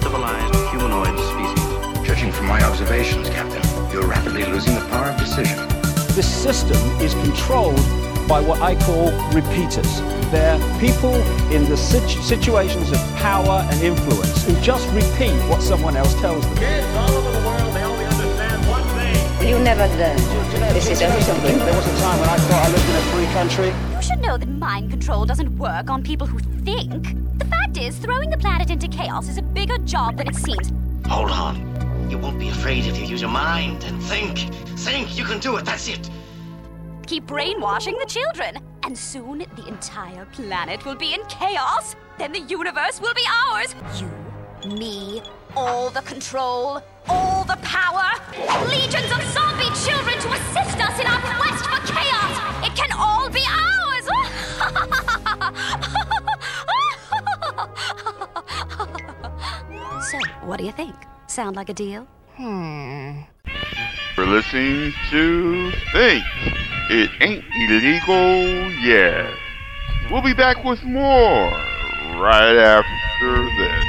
[0.00, 2.06] Civilized humanoid species.
[2.06, 3.62] Judging from my observations, Captain,
[3.92, 5.58] you're rapidly losing the power of decision.
[6.16, 7.76] This system is controlled
[8.26, 10.00] by what I call repeaters.
[10.30, 11.12] They're people
[11.52, 16.42] in the situ- situations of power and influence who just repeat what someone else tells
[16.54, 17.43] them.
[19.44, 20.16] You never learn.
[20.72, 21.58] This is only the beginning.
[21.66, 23.74] There was a time when I thought I lived in a free country.
[23.94, 27.14] You should know that mind control doesn't work on people who think.
[27.38, 30.72] The fact is, throwing the planet into chaos is a bigger job than it seems.
[31.06, 32.10] Hold on.
[32.10, 34.38] You won't be afraid if you use your mind and think.
[34.78, 36.08] Think you can do it, that's it.
[37.06, 41.96] Keep brainwashing the children, and soon the entire planet will be in chaos.
[42.16, 43.74] Then the universe will be ours.
[44.00, 44.10] You,
[44.70, 45.22] me,
[45.54, 47.23] all the control, all
[60.64, 60.96] do you think?
[61.26, 62.06] Sound like a deal?
[62.36, 63.20] Hmm.
[64.16, 66.24] We're listening to Think.
[66.88, 69.30] It ain't illegal yet.
[70.10, 71.50] We'll be back with more
[72.16, 73.84] right after this.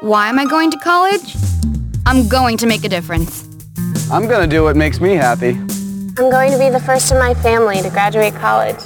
[0.00, 1.36] Why am I going to college?
[2.06, 3.46] I'm going to make a difference.
[4.10, 5.58] I'm gonna do what makes me happy.
[6.16, 8.82] I'm going to be the first in my family to graduate college.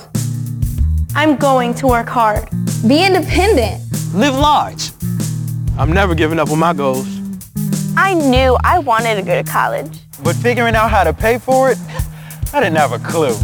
[1.14, 2.48] I'm going to work hard.
[2.88, 3.87] Be independent.
[4.14, 4.90] Live large.
[5.78, 7.06] I'm never giving up on my goals.
[7.94, 9.98] I knew I wanted to go to college.
[10.24, 11.78] But figuring out how to pay for it,
[12.54, 13.34] I didn't have a clue.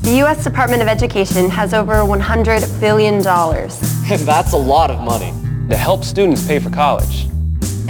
[0.00, 0.42] The U.S.
[0.42, 3.22] Department of Education has over $100 billion.
[4.24, 5.32] That's a lot of money
[5.68, 7.26] to help students pay for college.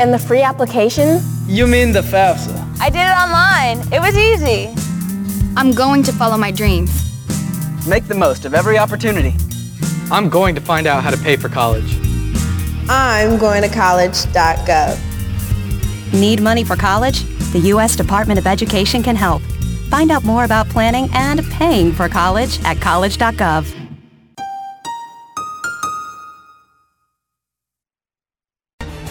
[0.01, 1.21] And the free application?
[1.47, 2.81] You mean the FAFSA?
[2.81, 3.93] I did it online.
[3.93, 4.75] It was easy.
[5.57, 6.91] I'm going to follow my dreams.
[7.87, 9.35] Make the most of every opportunity.
[10.11, 11.98] I'm going to find out how to pay for college.
[12.89, 14.99] I'm going to college.gov.
[16.12, 17.22] Need money for college?
[17.53, 17.97] The U.S.
[17.97, 19.43] Department of Education can help.
[19.91, 23.74] Find out more about planning and paying for college at college.gov.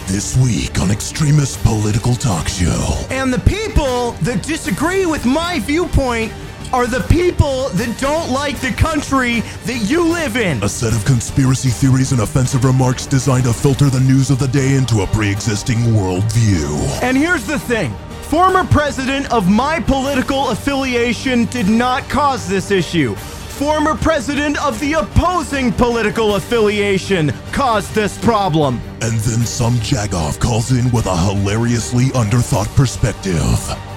[0.08, 3.06] This week on Extremist Political Talk Show.
[3.10, 6.32] And the people that disagree with my viewpoint
[6.72, 10.62] are the people that don't like the country that you live in.
[10.62, 14.48] A set of conspiracy theories and offensive remarks designed to filter the news of the
[14.48, 17.02] day into a pre existing worldview.
[17.02, 23.14] And here's the thing former president of my political affiliation did not cause this issue.
[23.14, 28.80] Former president of the opposing political affiliation caused this problem.
[29.00, 33.38] And then some jagoff calls in with a hilariously underthought perspective.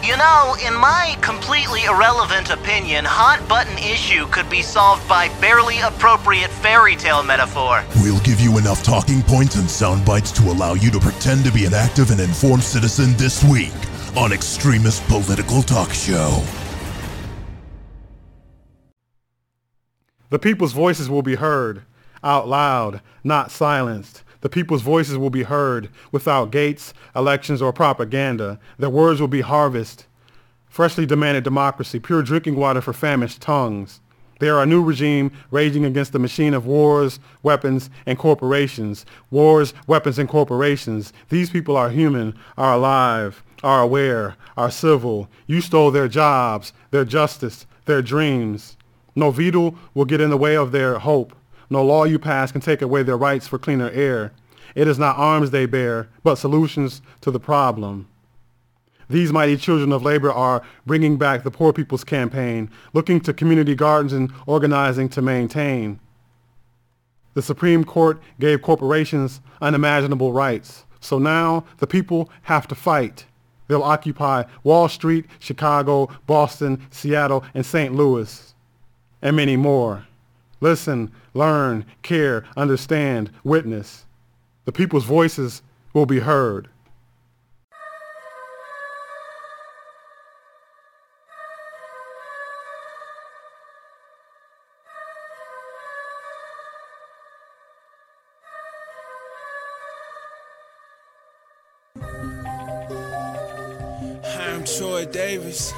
[0.04, 5.80] You know, in my completely irrelevant opinion, hot button issue could be solved by barely
[5.80, 7.84] appropriate fairy tale metaphor.
[8.04, 11.52] We'll give you enough talking points and sound bites to allow you to pretend to
[11.52, 13.74] be an active and informed citizen this week
[14.16, 16.44] on Extremist Political Talk Show.
[20.30, 21.82] The people's voices will be heard
[22.24, 24.24] out loud, not silenced.
[24.42, 28.60] The people's voices will be heard without gates, elections, or propaganda.
[28.78, 30.06] Their words will be harvest.
[30.68, 34.00] Freshly demanded democracy, pure drinking water for famished tongues.
[34.40, 39.06] They are a new regime raging against the machine of wars, weapons, and corporations.
[39.30, 41.14] Wars, weapons, and corporations.
[41.30, 45.30] These people are human, are alive, are aware, are civil.
[45.46, 48.78] You stole their jobs, their justice, their dreams.
[49.16, 51.36] No veto will get in the way of their hope.
[51.72, 54.34] No law you pass can take away their rights for cleaner air.
[54.76, 58.10] It is not arms they bear, but solutions to the problem.
[59.10, 63.74] These mighty children of labor are bringing back the Poor People's Campaign, looking to community
[63.74, 66.02] gardens and organizing to maintain.
[67.36, 70.84] The Supreme Court gave corporations unimaginable rights.
[71.00, 73.26] So now the people have to fight.
[73.70, 77.96] They'll occupy Wall Street, Chicago, Boston, Seattle, and St.
[77.96, 78.54] Louis,
[79.22, 80.06] and many more.
[80.62, 84.06] Listen, learn, care, understand, witness.
[84.66, 86.70] The people's voices will be heard.
[104.24, 105.74] I'm Troy Davis.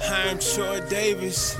[0.00, 1.58] I'm Troy Davis.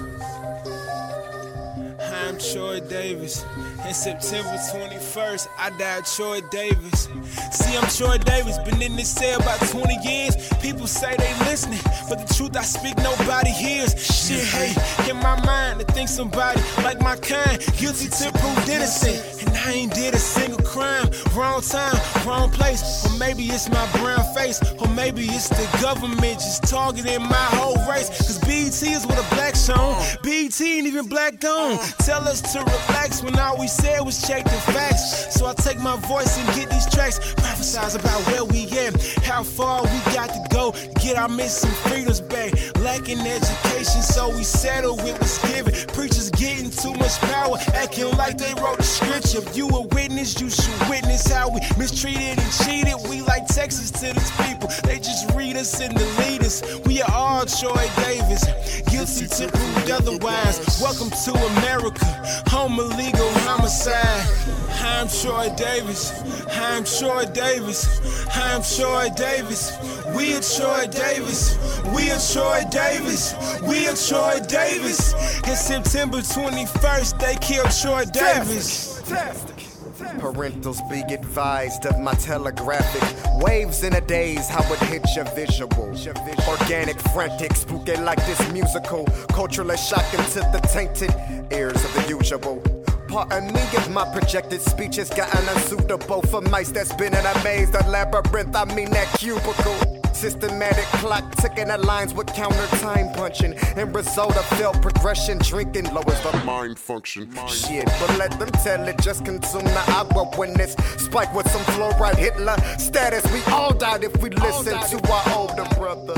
[2.23, 3.45] I'm Troy Davis.
[3.85, 7.09] And September 21st, I died Troy Davis.
[7.51, 10.37] See, I'm Troy Davis, been in this cell about 20 years.
[10.61, 13.93] People say they listening, but the truth I speak, nobody hears.
[13.99, 19.47] Shit, hey, in my mind, to think somebody like my kind, guilty to prove innocent.
[19.47, 21.09] And I ain't did a single crime.
[21.35, 23.07] Wrong time, wrong place.
[23.07, 27.77] Or maybe it's my brown face, or maybe it's the government just targeting my whole
[27.91, 28.09] race.
[28.09, 30.01] Cause BET is what a black song.
[30.23, 31.79] BT ain't even black gone.
[32.05, 35.35] Tell us to relax when all we said was check the facts.
[35.35, 37.19] So I take my voice and get these tracks.
[37.35, 40.73] Prophesize about where we at, how far we got to go.
[41.01, 42.53] Get our missing freedoms back.
[42.79, 45.73] Lacking education, so we settle with what's given.
[45.95, 49.39] Preachers getting too much power, acting like they wrote the scripture.
[49.39, 52.95] If you a witness, you should witness how we mistreated and cheated.
[53.09, 54.69] We like Texas to these people.
[54.85, 56.63] They just read us and delete us.
[56.85, 58.45] We are all Troy Davis,
[58.91, 60.81] guilty to prove otherwise.
[60.81, 62.05] Welcome to America,
[62.49, 63.29] home of legal
[63.61, 64.27] homicide.
[64.83, 66.13] I'm Troy Davis.
[66.51, 68.27] I'm Troy Davis.
[68.35, 69.77] I'm Troy Davis.
[70.17, 71.59] We are Troy Davis.
[71.95, 73.35] We are Troy Davis.
[73.63, 75.13] We are Troy Davis.
[75.45, 79.03] And September 21st, they killed Troy Davis.
[80.21, 83.03] Parentals be advised of my telegraphic
[83.43, 85.71] waves in a daze, how it hits your visual.
[86.49, 89.05] Organic, frantic, spooky like this musical.
[89.29, 91.15] Culturally shocking to the tainted
[91.53, 92.80] ears of the usual.
[93.11, 97.45] Pardon me if my projected speech has gotten unsuitable for mice that's been in a
[97.45, 97.69] maze.
[97.71, 100.00] The labyrinth, I mean that cubicle.
[100.13, 103.55] Systematic clock ticking aligns with counter time punching.
[103.77, 107.31] And result of felt progression, drinking lowers the mind function.
[107.49, 111.63] Shit, but let them tell it, just consume the agua when it's spike with some
[111.75, 113.25] fluoride Hitler status.
[113.33, 116.15] We all died if we listen to our older brother.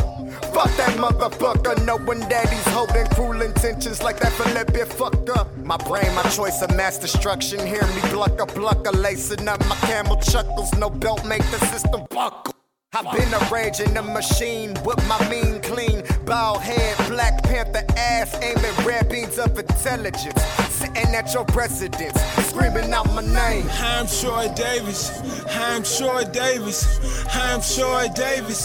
[0.52, 5.46] Fuck that motherfucker, knowing that he's holding cruel intentions like that Philippi fucker.
[5.64, 7.64] My brain, my choice of mass destruction.
[7.66, 10.72] Hear me pluck a pluck lacing up my camel chuckles.
[10.74, 12.54] No belt make the system buckle.
[12.94, 13.80] I've been a rage
[14.12, 16.02] machine with my mean clean
[16.32, 20.42] bald head, Black Panther ass aiming red beans of intelligence.
[20.70, 22.18] Sitting at your residence,
[22.48, 23.66] screaming out my name.
[23.72, 25.20] I'm Troy Davis.
[25.50, 26.80] I'm Troy Davis.
[27.34, 28.62] I'm Troy Davis.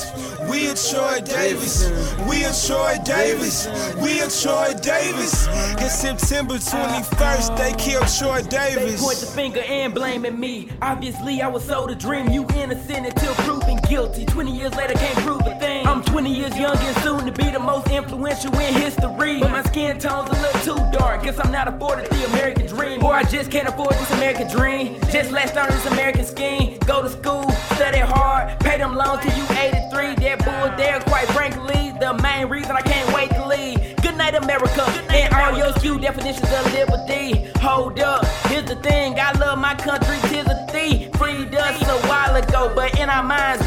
[0.50, 1.92] We are Troy Davis.
[2.30, 3.68] We are Troy Davis.
[4.02, 5.48] We are Troy Davis.
[5.84, 9.02] In September 21st, they killed Troy Davis.
[9.02, 10.70] They point the finger and blaming me.
[10.82, 12.30] Obviously, I was sold a dream.
[12.30, 14.26] You innocent until proven guilty.
[14.26, 15.77] 20 years later, can't prove a thing.
[16.08, 19.40] I'm 20 years young and soon to be the most influential in history.
[19.42, 21.24] But my skin tone's a little too dark.
[21.24, 23.04] Guess I'm not afforded the American dream.
[23.04, 24.96] Or I just can't afford this American dream.
[25.12, 26.80] Just latched on this American scheme.
[26.86, 30.16] Go to school, study hard, pay them loans till you 83.
[30.16, 33.96] That bull there, quite frankly, the main reason I can't wait to leave.
[34.02, 37.52] Good night, America, and all your few definitions of liberty.
[37.60, 41.12] Hold up, here's the thing, I love my country, tis a thief.
[41.16, 43.67] Freed us a while ago, but in our minds,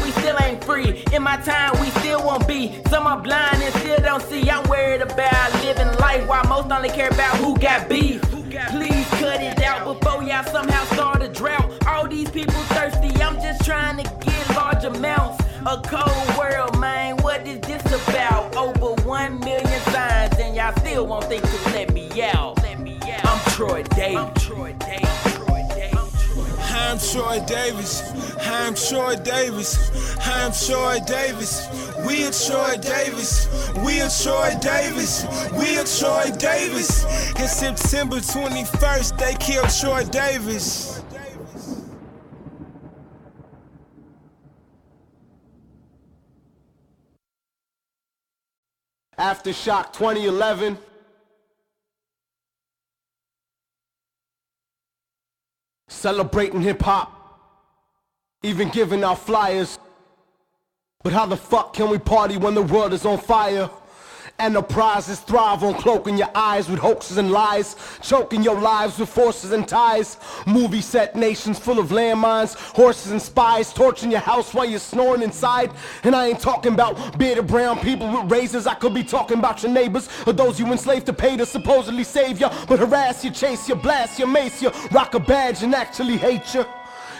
[0.71, 1.03] free.
[1.13, 2.81] In my time, we still won't be.
[2.89, 4.49] Some are blind and still don't see.
[4.49, 8.21] I'm worried about living life while most only care about who got beef.
[8.69, 11.69] Please cut it out before y'all somehow start a drought.
[11.87, 15.43] All these people thirsty, I'm just trying to get large amounts.
[15.65, 18.55] A cold world, man, what is this about?
[18.55, 22.59] Over one million signs, and y'all still won't think to let me out.
[22.63, 24.15] I'm Troy Davis.
[24.15, 24.40] I'm Troy Davis.
[27.01, 28.03] Troy Davis.
[28.41, 29.91] I'm Troy Davis.
[30.19, 31.67] I'm Troy Davis.
[32.05, 33.47] We are Troy Davis.
[33.83, 35.25] We are Troy Davis.
[35.53, 37.03] We are Troy Davis.
[37.39, 41.01] In September 21st, they killed Troy Davis.
[49.17, 50.77] Aftershock 2011.
[55.91, 57.11] Celebrating hip hop.
[58.43, 59.77] Even giving out flyers.
[61.03, 63.69] But how the fuck can we party when the world is on fire?
[64.41, 69.51] Enterprises thrive on cloaking your eyes with hoaxes and lies, choking your lives with forces
[69.51, 70.17] and ties.
[70.47, 75.21] Movie set nations full of landmines, horses and spies, torching your house while you're snoring
[75.21, 75.69] inside.
[76.03, 78.65] And I ain't talking about bearded brown people with razors.
[78.65, 82.03] I could be talking about your neighbors or those you enslaved to pay to supposedly
[82.03, 85.75] save you, but harass you, chase you, blast you, mace you, rock a badge and
[85.75, 86.65] actually hate you.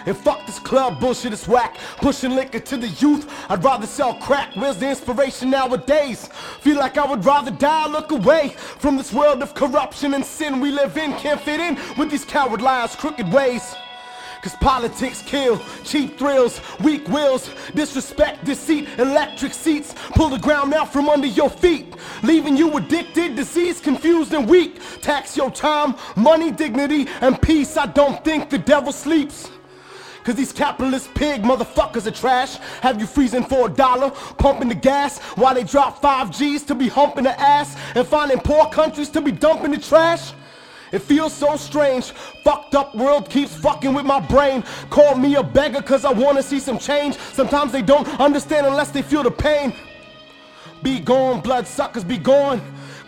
[0.05, 1.77] And fuck this club bullshit, it's whack.
[1.97, 4.55] Pushing liquor to the youth, I'd rather sell crack.
[4.55, 6.27] Where's the inspiration nowadays?
[6.61, 10.59] Feel like I would rather die, look away from this world of corruption and sin
[10.59, 11.13] we live in.
[11.13, 13.75] Can't fit in with these coward lies, crooked ways.
[14.41, 20.91] Cause politics kill, cheap thrills, weak wills, disrespect, deceit, electric seats pull the ground out
[20.91, 21.93] from under your feet,
[22.23, 24.79] leaving you addicted, diseased, confused, and weak.
[25.01, 27.77] Tax your time, money, dignity, and peace.
[27.77, 29.51] I don't think the devil sleeps.
[30.23, 32.57] Cause these capitalist pig motherfuckers are trash.
[32.81, 36.75] Have you freezing for a dollar, pumping the gas while they drop 5 G's to
[36.75, 40.33] be humping the ass and finding poor countries to be dumping the trash?
[40.91, 42.11] It feels so strange.
[42.43, 44.63] Fucked up world keeps fucking with my brain.
[44.89, 47.17] Call me a beggar cause I wanna see some change.
[47.33, 49.73] Sometimes they don't understand unless they feel the pain.
[50.83, 52.61] Be gone, bloodsuckers, be gone.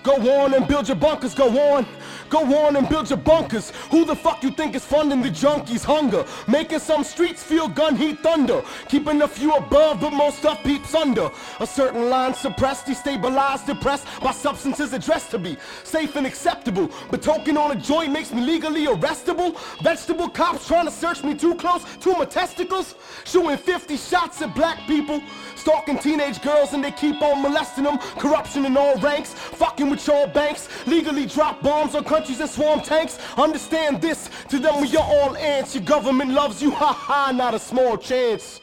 [0.04, 1.86] Go on and build your bunkers, go on.
[2.30, 3.72] Go on and build your bunkers.
[3.92, 6.26] Who the fuck you think is funding the junkies' hunger?
[6.48, 8.64] Making some streets feel gun heat thunder.
[8.90, 11.30] Keeping a few above, but most stuff peeps under.
[11.60, 16.90] A certain line suppressed, destabilized, depressed by substances addressed to be safe and acceptable.
[17.10, 19.58] But token on a joint makes me legally arrestable.
[19.82, 22.96] Vegetable cops trying to search me too close to my testicles.
[23.26, 25.22] Shooting 50 shots at black people.
[25.64, 27.98] Stalking teenage girls and they keep on molesting them.
[28.20, 29.34] Corruption in all ranks.
[29.34, 30.68] Fucking with your banks.
[30.86, 33.18] Legally drop bombs on countries and swarm tanks.
[33.38, 34.30] Understand this.
[34.50, 35.74] To them we are all ants.
[35.74, 36.72] Your government loves you.
[36.84, 38.60] Ha ha, not a small chance.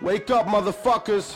[0.00, 1.34] Wake up, motherfuckers.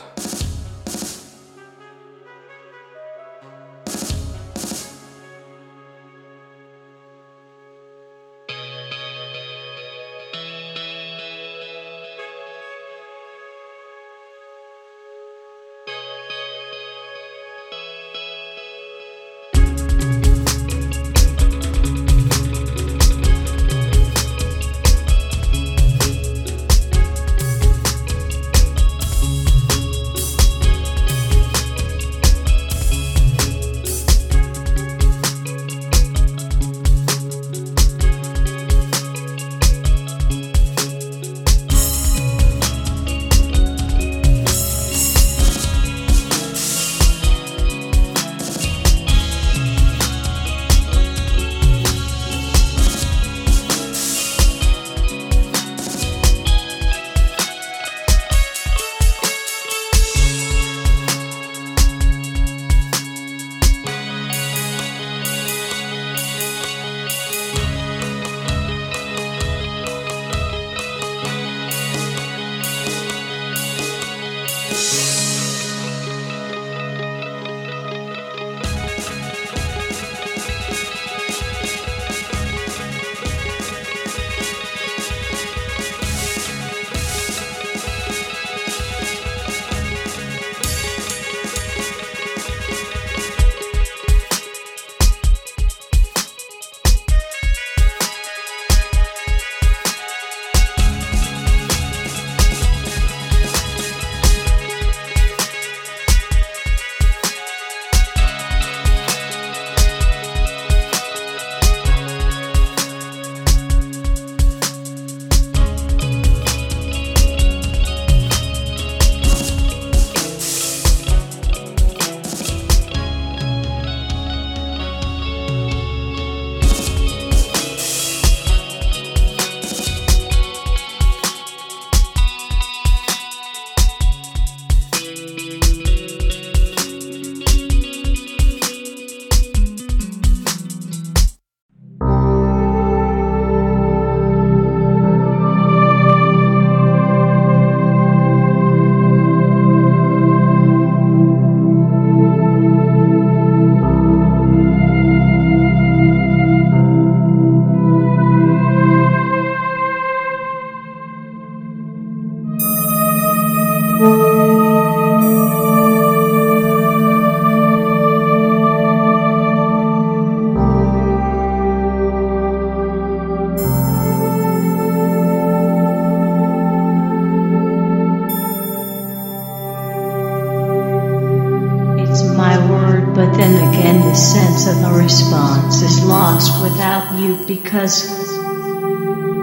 [187.71, 188.37] Because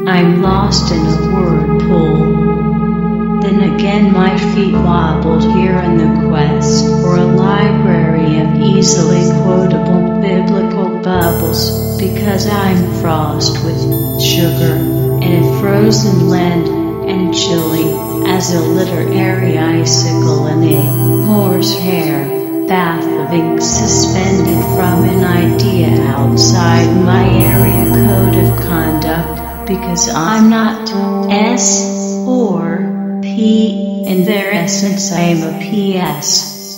[0.05, 3.39] I'm lost in a word pool.
[3.39, 10.19] Then again, my feet wobbled here in the quest for a library of easily quotable
[10.19, 14.75] biblical bubbles because I'm frost with sugar
[15.23, 16.67] in a frozen land
[17.09, 17.93] and chilly
[18.29, 22.36] as a literary icicle in a horsehair
[22.67, 30.49] bath of ink suspended from an idea outside my area code of conduct because I'm
[30.49, 30.91] not
[31.31, 36.75] S or P in their essence I am a PS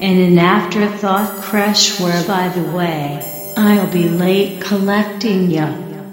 [0.00, 5.66] and an afterthought crush where by the way I'll be late collecting ya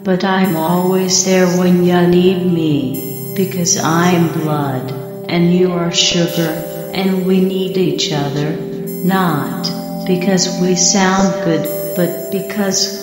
[0.04, 4.90] but I'm always there when ya need me because I'm blood
[5.30, 8.71] and you are sugar and we need each other
[9.04, 9.64] not
[10.06, 13.02] because we sound good, but because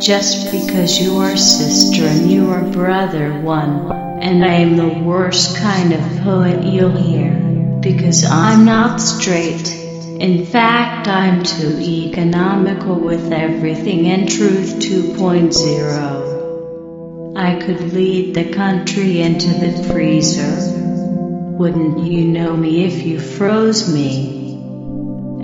[0.00, 3.92] just because you are sister and you are brother one,
[4.22, 7.34] and I am the worst kind of poet you'll hear,
[7.80, 9.76] because I'm not straight.
[10.20, 17.36] In fact, I'm too economical with everything and truth 2.0.
[17.36, 20.78] I could lead the country into the freezer.
[21.58, 24.39] Wouldn't you know me if you froze me?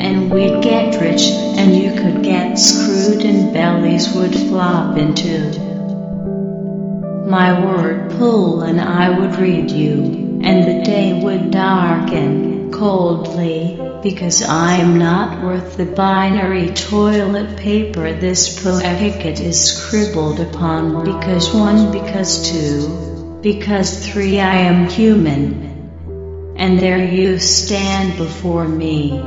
[0.01, 5.65] And we'd get rich, and you could get screwed, and bellies would flop into
[7.27, 14.43] my word pool, and I would read you, and the day would darken coldly, because
[14.43, 21.91] I am not worth the binary toilet paper this poeticat is scribbled upon, because one,
[21.91, 29.21] because two, because three, I am human, and there you stand before me.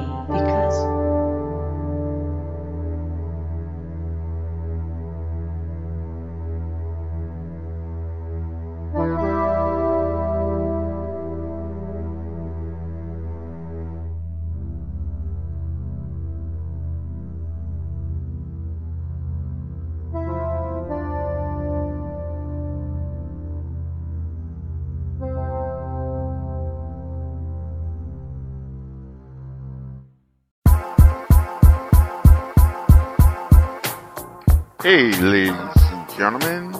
[34.82, 35.52] Hey, ladies
[35.92, 36.74] and gentlemen,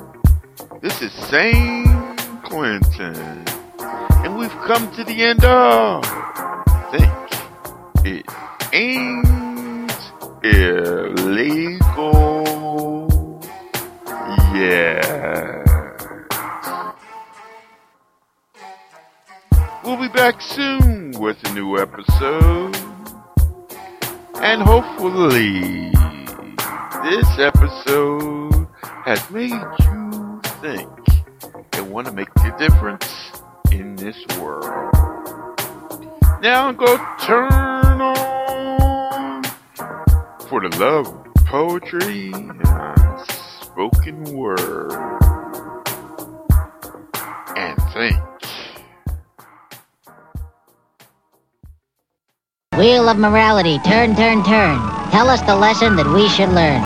[0.82, 2.18] this is St.
[2.46, 3.44] Clinton,
[4.24, 6.06] and we've come to the end of
[6.92, 7.12] Think
[8.06, 8.26] It
[8.72, 9.92] Ain't
[10.46, 11.82] Illegal
[14.56, 15.66] Yet.
[19.84, 22.78] We'll be back soon with a new episode,
[24.36, 25.92] and hopefully,
[27.04, 30.90] this episode has made you think
[31.74, 33.32] and want to make a difference
[33.72, 34.94] in this world.
[36.42, 39.44] Now go turn on
[40.50, 44.92] for the love of poetry and spoken word.
[47.56, 48.20] And think.
[52.78, 54.80] Wheel of morality, turn, turn, turn.
[55.12, 56.86] Tell us the lesson that we should learn.